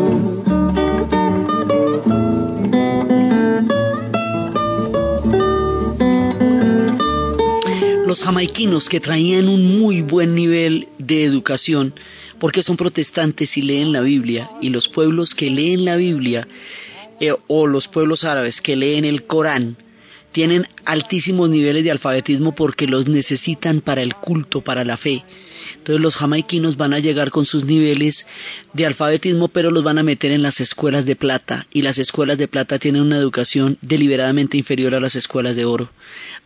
[8.23, 11.93] Jamaiquinos que traían un muy buen nivel de educación
[12.39, 16.47] porque son protestantes y leen la Biblia y los pueblos que leen la Biblia
[17.19, 19.77] eh, o los pueblos árabes que leen el Corán
[20.31, 25.23] tienen altísimos niveles de alfabetismo porque los necesitan para el culto, para la fe.
[25.77, 28.27] Entonces los jamaiquinos van a llegar con sus niveles
[28.73, 31.67] de alfabetismo, pero los van a meter en las escuelas de plata.
[31.71, 35.89] Y las escuelas de plata tienen una educación deliberadamente inferior a las escuelas de oro.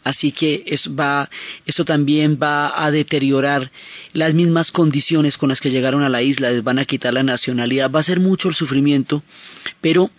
[0.03, 1.29] Así que eso, va,
[1.65, 3.71] eso también va a deteriorar
[4.13, 7.23] las mismas condiciones con las que llegaron a la isla, les van a quitar la
[7.23, 9.23] nacionalidad, va a ser mucho el sufrimiento,
[9.81, 10.11] pero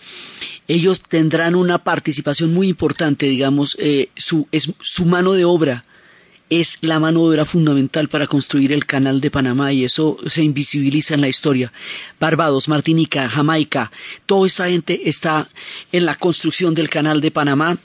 [0.66, 5.84] ellos tendrán una participación muy importante, digamos, eh, su, es, su mano de obra
[6.49, 11.14] es la mano de fundamental para construir el canal de Panamá y eso se invisibiliza
[11.14, 11.72] en la historia.
[12.20, 13.90] Barbados, Martinica, Jamaica,
[14.26, 15.49] toda esa gente está
[15.92, 17.78] en la construcción del canal de Panamá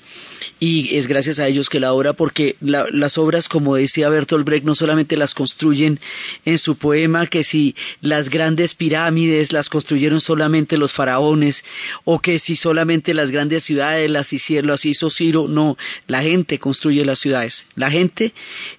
[0.64, 4.64] y es gracias a ellos que la obra, porque las obras, como decía Bertolt Brecht,
[4.64, 5.99] no solamente las construyen
[6.45, 11.66] en su poema, que si las grandes pirámides las construyeron solamente los faraones,
[12.03, 16.59] o que si solamente las grandes ciudades las hicieron, las hizo Ciro, no, la gente
[16.59, 17.66] construye las ciudades.
[17.76, 18.32] La gente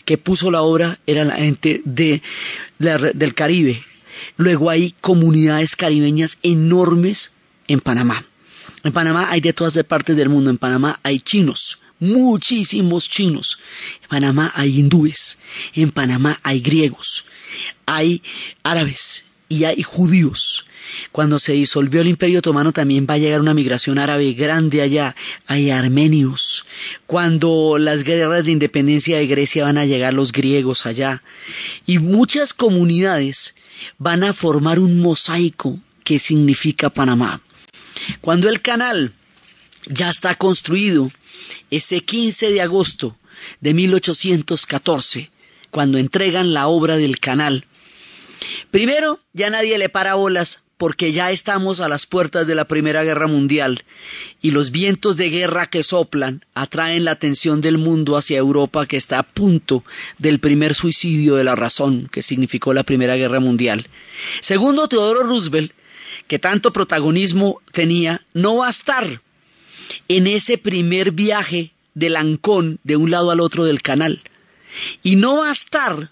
[0.04, 2.22] que puso la obra era la gente de,
[2.78, 3.82] del Caribe.
[4.36, 7.34] Luego hay comunidades caribeñas enormes
[7.66, 8.24] en Panamá.
[8.84, 10.50] En Panamá hay de todas partes del mundo.
[10.50, 13.58] En Panamá hay chinos, muchísimos chinos.
[14.02, 15.38] En Panamá hay hindúes.
[15.74, 17.26] En Panamá hay griegos.
[17.86, 18.22] Hay
[18.62, 20.66] árabes y hay judíos.
[21.12, 25.14] Cuando se disolvió el Imperio Otomano también va a llegar una migración árabe grande allá.
[25.46, 26.66] Hay armenios.
[27.06, 31.22] Cuando las guerras de independencia de Grecia van a llegar los griegos allá.
[31.86, 33.54] Y muchas comunidades
[33.98, 37.40] van a formar un mosaico que significa Panamá.
[38.20, 39.12] Cuando el canal
[39.86, 41.10] ya está construido,
[41.70, 43.16] ese 15 de agosto
[43.60, 45.30] de 1814,
[45.70, 47.66] cuando entregan la obra del canal.
[48.70, 53.04] Primero, ya nadie le para bolas porque ya estamos a las puertas de la Primera
[53.04, 53.84] Guerra Mundial
[54.40, 58.96] y los vientos de guerra que soplan atraen la atención del mundo hacia Europa que
[58.96, 59.84] está a punto
[60.18, 63.86] del primer suicidio de la razón que significó la Primera Guerra Mundial.
[64.40, 65.72] Segundo, Teodoro Roosevelt,
[66.26, 69.20] que tanto protagonismo tenía, no va a estar
[70.08, 74.22] en ese primer viaje del Ancón de un lado al otro del canal.
[75.02, 76.10] Y no va a estar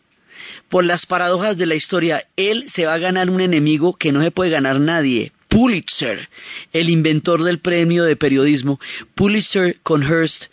[0.69, 4.23] por las paradojas de la historia, él se va a ganar un enemigo que no
[4.23, 5.33] se puede ganar nadie.
[5.49, 6.29] Pulitzer,
[6.73, 8.79] el inventor del premio de periodismo,
[9.17, 10.45] Pulitzer con Hearst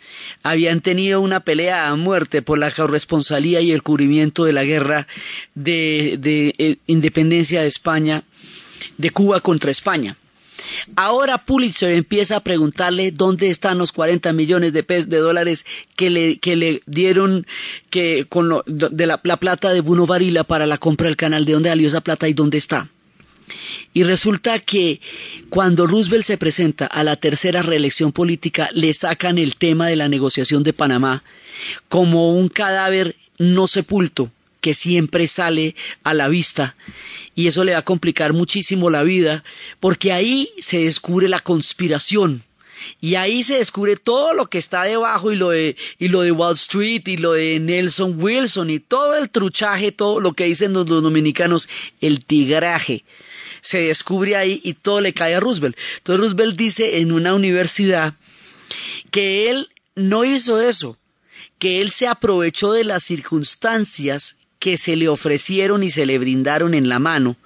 [0.42, 5.06] habían tenido una pelea a muerte por la corresponsalía y el cubrimiento de la guerra
[5.54, 8.24] de, de eh, independencia de España,
[8.98, 10.16] de Cuba contra España.
[10.96, 15.64] Ahora Pulitzer empieza a preguntarle dónde están los 40 millones de, de dólares
[15.96, 17.46] que le, que le dieron
[17.90, 21.44] que con lo, de la, la, plata de Bruno Varila para la compra del canal,
[21.44, 22.90] de dónde salió esa plata y dónde está.
[23.94, 25.00] Y resulta que
[25.48, 30.08] cuando Roosevelt se presenta a la tercera reelección política, le sacan el tema de la
[30.08, 31.22] negociación de Panamá
[31.88, 34.30] como un cadáver no sepulto
[34.60, 36.76] que siempre sale a la vista.
[37.34, 39.44] Y eso le va a complicar muchísimo la vida
[39.80, 42.42] porque ahí se descubre la conspiración.
[43.00, 46.32] Y ahí se descubre todo lo que está debajo y lo de y lo de
[46.32, 50.72] Wall Street y lo de Nelson Wilson y todo el truchaje, todo lo que dicen
[50.72, 51.68] los, los dominicanos,
[52.00, 53.04] el tigraje.
[53.60, 55.76] Se descubre ahí y todo le cae a Roosevelt.
[55.98, 58.14] Entonces Roosevelt dice en una universidad
[59.10, 60.96] que él no hizo eso,
[61.58, 66.74] que él se aprovechó de las circunstancias que se le ofrecieron y se le brindaron
[66.74, 67.36] en la mano,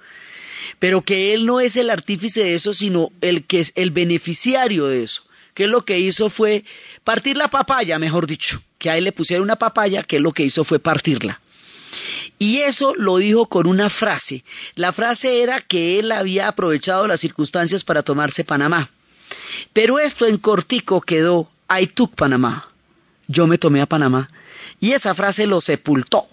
[0.79, 4.87] pero que él no es el artífice de eso, sino el que es el beneficiario
[4.87, 6.65] de eso, que lo que hizo fue
[7.03, 10.43] partir la papaya, mejor dicho, que a él le pusieron una papaya, que lo que
[10.43, 11.39] hizo fue partirla.
[12.39, 14.43] Y eso lo dijo con una frase.
[14.75, 18.89] La frase era que él había aprovechado las circunstancias para tomarse Panamá.
[19.71, 22.67] Pero esto en cortico quedó, I took Panamá.
[23.27, 24.29] Yo me tomé a Panamá.
[24.79, 26.27] Y esa frase lo sepultó.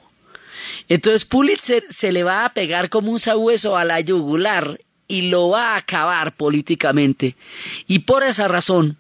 [0.89, 5.51] Entonces Pulitzer se le va a pegar como un sabueso a la yugular y lo
[5.51, 7.37] va a acabar políticamente.
[7.87, 8.97] Y por esa razón,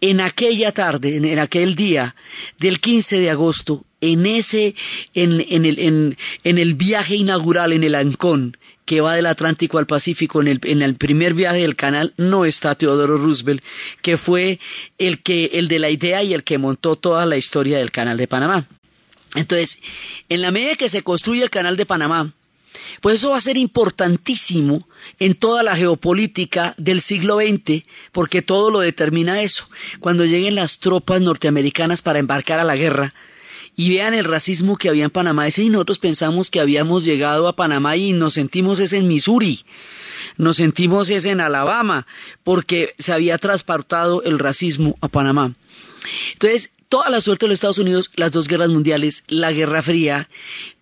[0.00, 2.14] en aquella tarde, en, aquel día
[2.58, 4.74] del 15 de agosto, en ese,
[5.14, 9.86] en, en, el, en, el viaje inaugural en el Ancón, que va del Atlántico al
[9.86, 13.62] Pacífico en el, en el primer viaje del canal no está Teodoro Roosevelt,
[14.02, 14.60] que fue
[14.98, 18.18] el que, el de la idea y el que montó toda la historia del canal
[18.18, 18.66] de Panamá.
[19.34, 19.78] Entonces,
[20.28, 22.32] en la medida que se construye el canal de Panamá,
[23.00, 24.86] pues eso va a ser importantísimo
[25.18, 29.68] en toda la geopolítica del siglo XX, porque todo lo determina eso.
[30.00, 33.14] Cuando lleguen las tropas norteamericanas para embarcar a la guerra
[33.76, 37.48] y vean el racismo que había en Panamá, ese y nosotros pensamos que habíamos llegado
[37.48, 39.64] a Panamá y nos sentimos es en Missouri,
[40.36, 42.06] nos sentimos es en Alabama,
[42.44, 45.54] porque se había transportado el racismo a Panamá.
[46.34, 50.28] Entonces, toda la suerte de los Estados Unidos, las dos guerras mundiales, la Guerra Fría,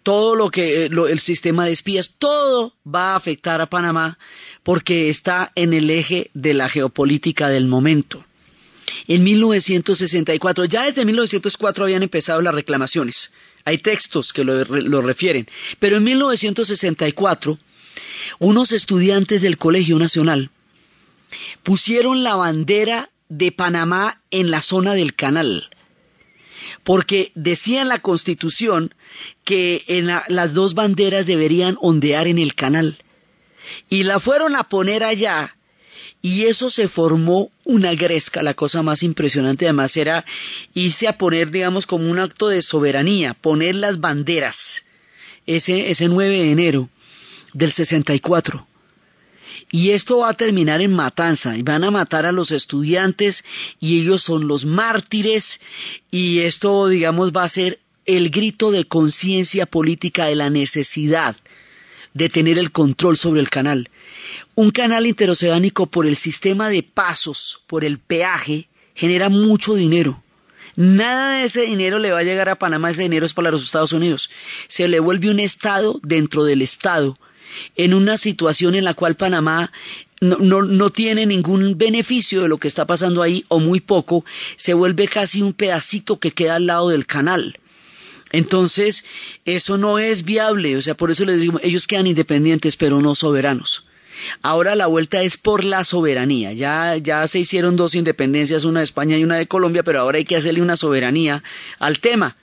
[0.03, 4.19] todo lo que el sistema de espías, todo va a afectar a Panamá
[4.63, 8.27] porque está en el eje de la geopolítica del momento.
[9.09, 13.33] En 1964, ya desde 1904 habían empezado las reclamaciones.
[13.65, 15.49] Hay textos que lo, lo refieren.
[15.79, 17.59] Pero en 1964,
[18.39, 20.51] unos estudiantes del Colegio Nacional
[21.63, 25.71] pusieron la bandera de Panamá en la zona del canal
[26.85, 28.95] porque decía en la Constitución
[29.45, 32.99] que en las dos banderas deberían ondear en el canal.
[33.89, 35.57] Y la fueron a poner allá
[36.21, 40.25] y eso se formó una gresca, la cosa más impresionante además era
[40.73, 44.85] irse a poner, digamos, como un acto de soberanía, poner las banderas,
[45.47, 46.89] ese, ese 9 de enero
[47.53, 48.69] del 64.
[49.75, 53.43] Y esto va a terminar en matanza y van a matar a los estudiantes
[53.81, 55.63] y ellos son los mártires
[56.11, 61.37] y esto, digamos, va a ser el grito de conciencia política de la necesidad
[62.13, 63.89] de tener el control sobre el canal.
[64.55, 70.23] Un canal interoceánico por el sistema de pasos, por el peaje, genera mucho dinero.
[70.77, 73.65] Nada de ese dinero le va a llegar a Panamá, ese dinero es para los
[73.65, 74.29] Estados Unidos.
[74.69, 77.17] Se le vuelve un Estado dentro del Estado
[77.77, 79.73] en una situación en la cual Panamá
[80.23, 84.25] no, no, no, tiene ningún beneficio de lo que está pasando ahí o muy poco,
[84.57, 87.59] se vuelve casi un pedacito que queda al lado del canal.
[88.31, 89.05] Entonces,
[89.45, 93.17] eso no es viable, o sea, por eso les digo, ellos quedan independientes pero no
[93.17, 93.85] soberanos.
[94.43, 96.53] Ahora la vuelta es por la soberanía.
[96.53, 100.19] Ya, ya se hicieron dos independencias, una de España y una de Colombia, pero ahora
[100.19, 101.43] hay que hacerle una soberanía
[101.81, 102.37] al tema.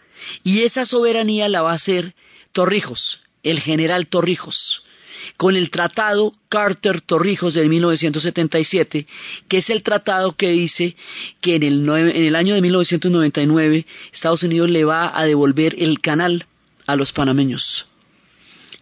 [0.43, 2.13] Y esa soberanía la va a hacer
[2.51, 4.88] Torrijos, el general Torrijos
[5.37, 9.07] con el tratado Carter-Torrijos de 1977,
[9.47, 10.95] que es el tratado que dice
[11.41, 15.99] que en el, en el año de 1999 Estados Unidos le va a devolver el
[16.01, 16.45] canal
[16.87, 17.87] a los panameños.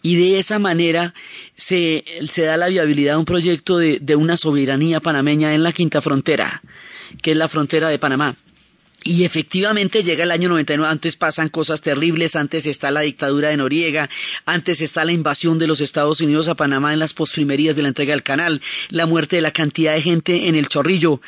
[0.02, 1.14] Y de esa manera
[1.56, 2.04] se,
[2.38, 6.62] da la viabilidad de un proyecto de una soberanía panameña en la quinta frontera,
[7.22, 8.38] que es la frontera de Panamá.
[9.04, 13.58] Y efectivamente llega el año 99, antes pasan cosas terribles, antes está la dictadura de
[13.58, 14.10] Noriega,
[14.46, 17.88] antes está la invasión de los Estados Unidos a Panamá en las posprimerías de la
[17.90, 21.22] entrega del canal, la muerte de la cantidad de gente en el chorrillo,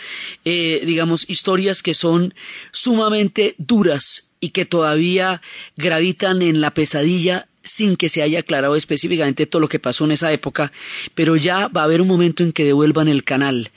[0.46, 2.34] eh, digamos, historias que son
[2.72, 5.42] sumamente duras y que todavía
[5.78, 10.12] gravitan en la pesadilla sin que se haya aclarado específicamente todo lo que pasó en
[10.12, 10.72] esa época,
[11.14, 13.72] pero ya va a haber un momento en que devuelvan el canal.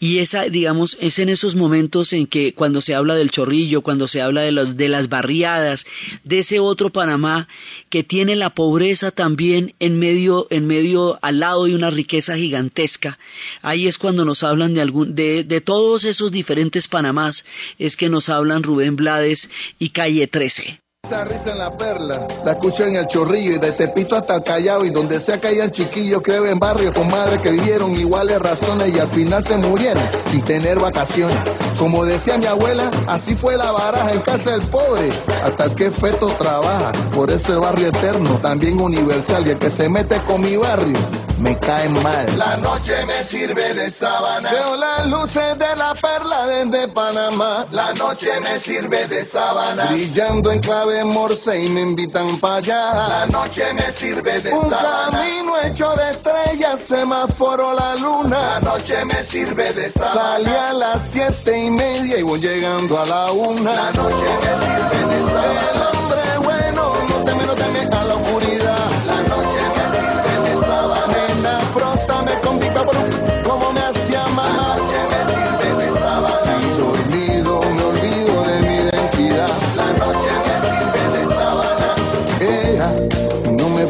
[0.00, 4.08] Y esa, digamos, es en esos momentos en que cuando se habla del chorrillo, cuando
[4.08, 5.86] se habla de, los, de las barriadas,
[6.24, 7.48] de ese otro Panamá
[7.90, 13.18] que tiene la pobreza también en medio, en medio al lado de una riqueza gigantesca.
[13.62, 17.44] Ahí es cuando nos hablan de algún, de, de todos esos diferentes Panamás,
[17.78, 20.80] es que nos hablan Rubén Blades y Calle 13.
[21.08, 24.42] Esa risa en la perla, la escucho en el chorrillo y de Tepito hasta el
[24.42, 28.38] Callao y donde sea que hayan chiquillos, creo en barrio con madres que vivieron iguales
[28.38, 31.38] razones y al final se murieron sin tener vacaciones.
[31.78, 35.10] Como decía mi abuela, así fue la baraja en casa del pobre,
[35.42, 36.92] hasta el que feto trabaja.
[37.14, 40.98] Por eso el barrio eterno, también universal y el que se mete con mi barrio,
[41.38, 42.36] me cae mal.
[42.36, 44.50] La noche me sirve de sábana.
[44.50, 47.64] Veo las luces de la perla desde Panamá.
[47.70, 49.86] La noche me sirve de sábana.
[49.86, 53.08] Brillando en clave morse y me invitan para allá.
[53.08, 58.38] La noche me sirve de Un camino hecho de estrellas, semáforo la luna.
[58.54, 60.20] La noche me sirve de sábana.
[60.20, 63.74] Salí a las siete y media y voy llegando a la una.
[63.74, 65.18] La noche me sirve de.
[65.18, 66.27] El hombre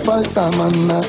[0.09, 1.01] falta nada.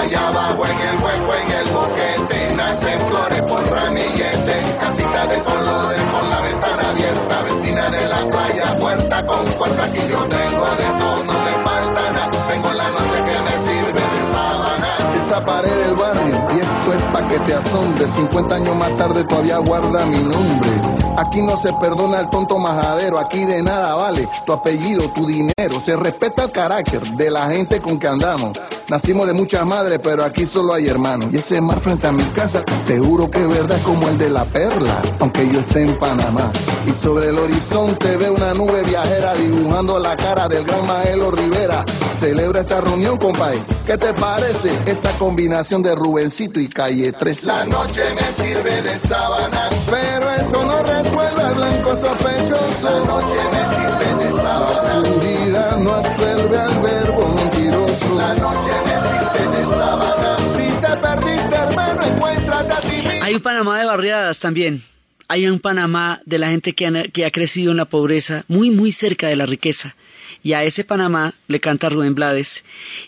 [0.00, 4.56] Allá abajo en el hueco, en el boquete, nacen flores por ramillete.
[4.80, 9.84] Casita de colores con la ventana abierta, vecina de la playa, puerta con puerta.
[9.84, 12.30] Aquí yo tengo de todo, no me falta nada.
[12.50, 14.90] Tengo la noche que me sirve de sábana.
[15.20, 18.08] Esa pared del barrio, y esto es pa' que te asombre.
[18.08, 21.01] 50 años más tarde todavía guarda mi nombre.
[21.24, 25.78] Aquí no se perdona el tonto majadero, aquí de nada vale tu apellido, tu dinero.
[25.78, 28.58] Se respeta el carácter de la gente con que andamos.
[28.92, 31.30] Nacimos de muchas madres, pero aquí solo hay hermanos.
[31.32, 34.28] Y ese mar frente a mi casa, te juro que es verdad como el de
[34.28, 36.52] la perla, aunque yo esté en Panamá.
[36.86, 41.86] Y sobre el horizonte veo una nube viajera dibujando la cara del gran Maelo Rivera.
[42.18, 43.64] Celebra esta reunión, compadre.
[43.86, 47.46] ¿Qué te parece esta combinación de Rubencito y Calle 13?
[47.46, 49.70] La noche me sirve de sábana.
[49.90, 52.90] Pero eso no resuelve al blanco sospechoso.
[52.90, 54.82] La noche me sirve de sábana.
[54.82, 57.41] La oscuridad no absuelve al verbo
[63.32, 64.82] Hay un Panamá de barriadas también.
[65.28, 69.28] Hay un Panamá de la gente que ha, crecido en la pobreza, muy, muy cerca
[69.28, 69.96] de la riqueza.
[70.42, 72.64] Y a ese Panamá le canta Rubén Blades.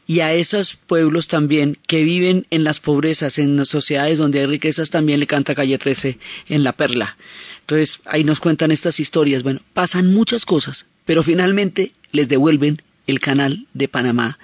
[0.07, 4.47] Y a esos pueblos también que viven en las pobrezas, en las sociedades donde hay
[4.47, 7.19] riquezas, también le canta Calle 13 en La Perla.
[7.61, 9.43] Entonces ahí nos cuentan estas historias.
[9.43, 14.39] Bueno, pasan muchas cosas, pero finalmente les devuelven el canal de Panamá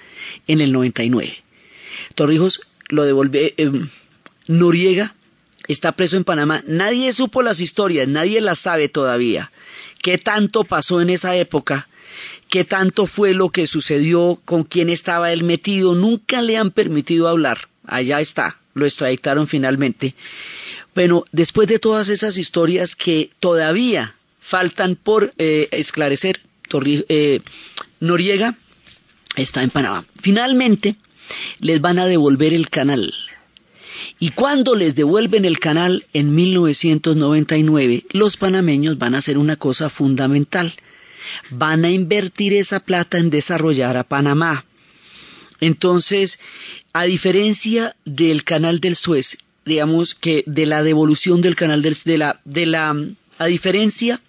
[0.47, 1.43] en el 99.
[2.15, 3.53] Torrijos lo devuelve.
[3.57, 3.71] Eh,
[4.47, 5.15] Noriega
[5.67, 6.63] está preso en Panamá.
[6.67, 9.51] Nadie supo las historias, nadie las sabe todavía.
[10.01, 11.87] ¿Qué tanto pasó en esa época?
[12.49, 14.41] ¿Qué tanto fue lo que sucedió?
[14.45, 15.95] ¿Con quién estaba él metido?
[15.95, 17.69] Nunca le han permitido hablar.
[17.85, 20.15] Allá está, lo extraditaron finalmente.
[20.93, 27.39] Bueno, después de todas esas historias que todavía faltan por eh, esclarecer, Torri eh,
[28.01, 28.57] Noriega
[29.37, 30.03] está en Panamá.
[30.19, 30.95] Finalmente,
[31.59, 33.13] les van a devolver el canal.
[34.19, 39.89] Y cuando les devuelven el canal en 1999, los panameños van a hacer una cosa
[39.89, 40.73] fundamental.
[41.51, 44.65] Van a invertir esa plata en desarrollar a Panamá.
[45.59, 46.39] Entonces,
[46.93, 52.17] a diferencia del canal del Suez, digamos que de la devolución del canal del, de
[52.17, 52.95] la, de la,
[53.37, 54.19] a diferencia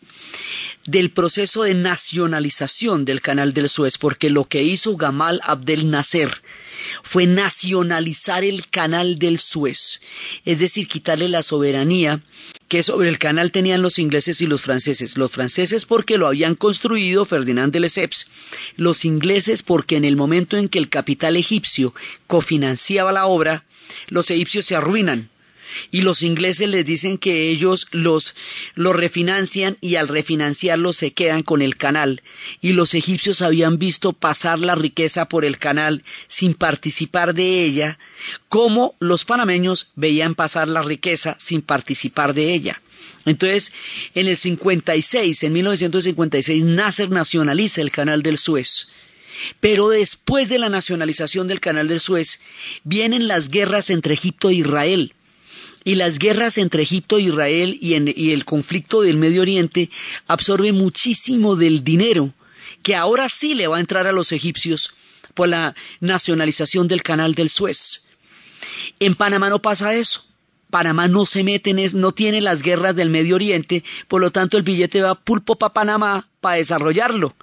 [0.86, 6.42] del proceso de nacionalización del canal del Suez, porque lo que hizo Gamal Abdel Nasser
[7.02, 10.00] fue nacionalizar el canal del Suez,
[10.44, 12.20] es decir, quitarle la soberanía
[12.68, 15.18] que sobre el canal tenían los ingleses y los franceses.
[15.18, 18.28] Los franceses porque lo habían construido Ferdinand de Lesseps,
[18.76, 21.94] los ingleses porque en el momento en que el capital egipcio
[22.26, 23.66] cofinanciaba la obra,
[24.08, 25.28] los egipcios se arruinan
[25.90, 28.34] y los ingleses les dicen que ellos los,
[28.76, 32.22] refinancian y al refinanciarlos se quedan con el canal
[32.60, 37.98] y los egipcios habían visto pasar la riqueza por el canal sin participar de ella,
[38.48, 42.80] como los panameños veían pasar la riqueza sin participar de ella.
[43.24, 43.72] Entonces,
[44.14, 48.88] en el 56, en 1956, Nasser nacionaliza el canal del Suez.
[49.60, 52.42] Pero después de la nacionalización del canal del Suez,
[52.84, 55.14] vienen las guerras entre Egipto e Israel
[55.84, 59.90] y las guerras entre Egipto e Israel y, el conflicto del Medio Oriente
[60.26, 62.32] absorbe muchísimo del dinero
[62.82, 64.94] que ahora sí le va a entrar a los egipcios
[65.34, 68.06] por la nacionalización del canal del Suez.
[69.00, 70.24] En Panamá no pasa eso.
[70.70, 74.56] Panamá no se mete en no tiene las guerras del Medio Oriente, por lo tanto
[74.56, 77.34] el billete va pulpo para Panamá para desarrollarlo.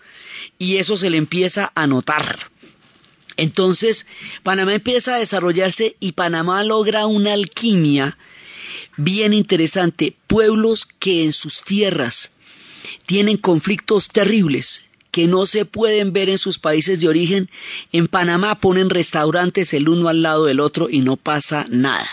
[0.58, 2.50] Y eso se le empieza a notar.
[3.38, 4.08] Entonces,
[4.44, 8.18] Panamá empieza a desarrollarse y Panamá logra una alquimia
[9.00, 12.36] bien interesante, pueblos que en sus tierras
[13.06, 17.50] tienen conflictos terribles que no se pueden ver en sus países de origen,
[17.92, 22.08] en Panamá ponen restaurantes el uno al lado del otro y no pasa nada.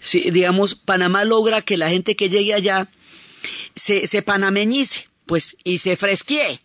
[0.00, 2.88] Si, digamos, Panamá logra que la gente que llegue allá
[3.74, 6.60] se, se panameñice, pues, y se fresquee,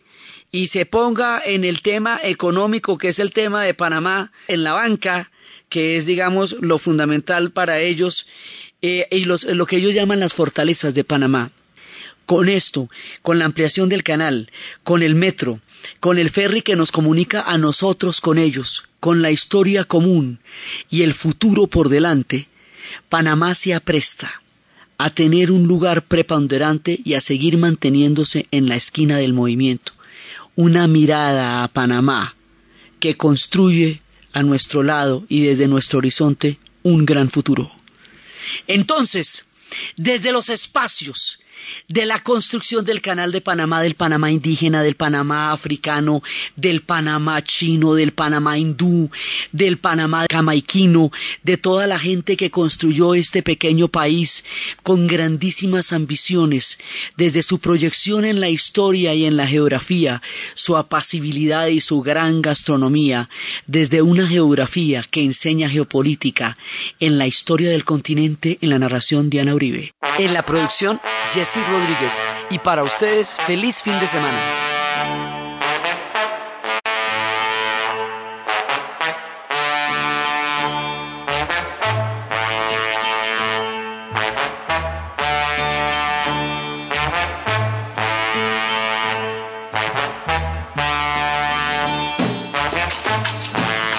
[0.52, 4.74] y se ponga en el tema económico, que es el tema de Panamá, en la
[4.74, 5.30] banca,
[5.68, 8.26] que es, digamos, lo fundamental para ellos,
[8.82, 11.52] eh, y lo que ellos llaman las fortalezas de Panamá.
[12.26, 12.88] Con esto,
[13.22, 14.50] con la ampliación del canal,
[14.84, 15.60] con el metro,
[15.98, 20.38] con el ferry que nos comunica a nosotros con ellos, con la historia común
[20.90, 22.46] y el futuro por delante,
[23.08, 24.42] Panamá se apresta
[24.98, 29.92] a tener un lugar preponderante y a seguir manteniéndose en la esquina del movimiento.
[30.56, 32.36] Una mirada a Panamá
[32.98, 34.02] que construye
[34.32, 37.72] a nuestro lado y desde nuestro horizonte un gran futuro.
[38.66, 39.46] Entonces,
[39.96, 41.39] desde los espacios
[41.88, 46.22] de la construcción del canal de Panamá, del Panamá indígena, del Panamá africano,
[46.56, 49.10] del Panamá chino, del Panamá hindú,
[49.52, 51.10] del Panamá jamaiquino,
[51.42, 54.44] de toda la gente que construyó este pequeño país
[54.82, 56.78] con grandísimas ambiciones,
[57.16, 60.22] desde su proyección en la historia y en la geografía,
[60.54, 63.28] su apacibilidad y su gran gastronomía,
[63.66, 66.56] desde una geografía que enseña geopolítica
[67.00, 69.92] en la historia del continente en la narración de Ana Uribe.
[70.18, 71.00] En la producción,
[71.58, 72.12] Rodríguez.
[72.50, 75.29] Y para ustedes, feliz fin de semana.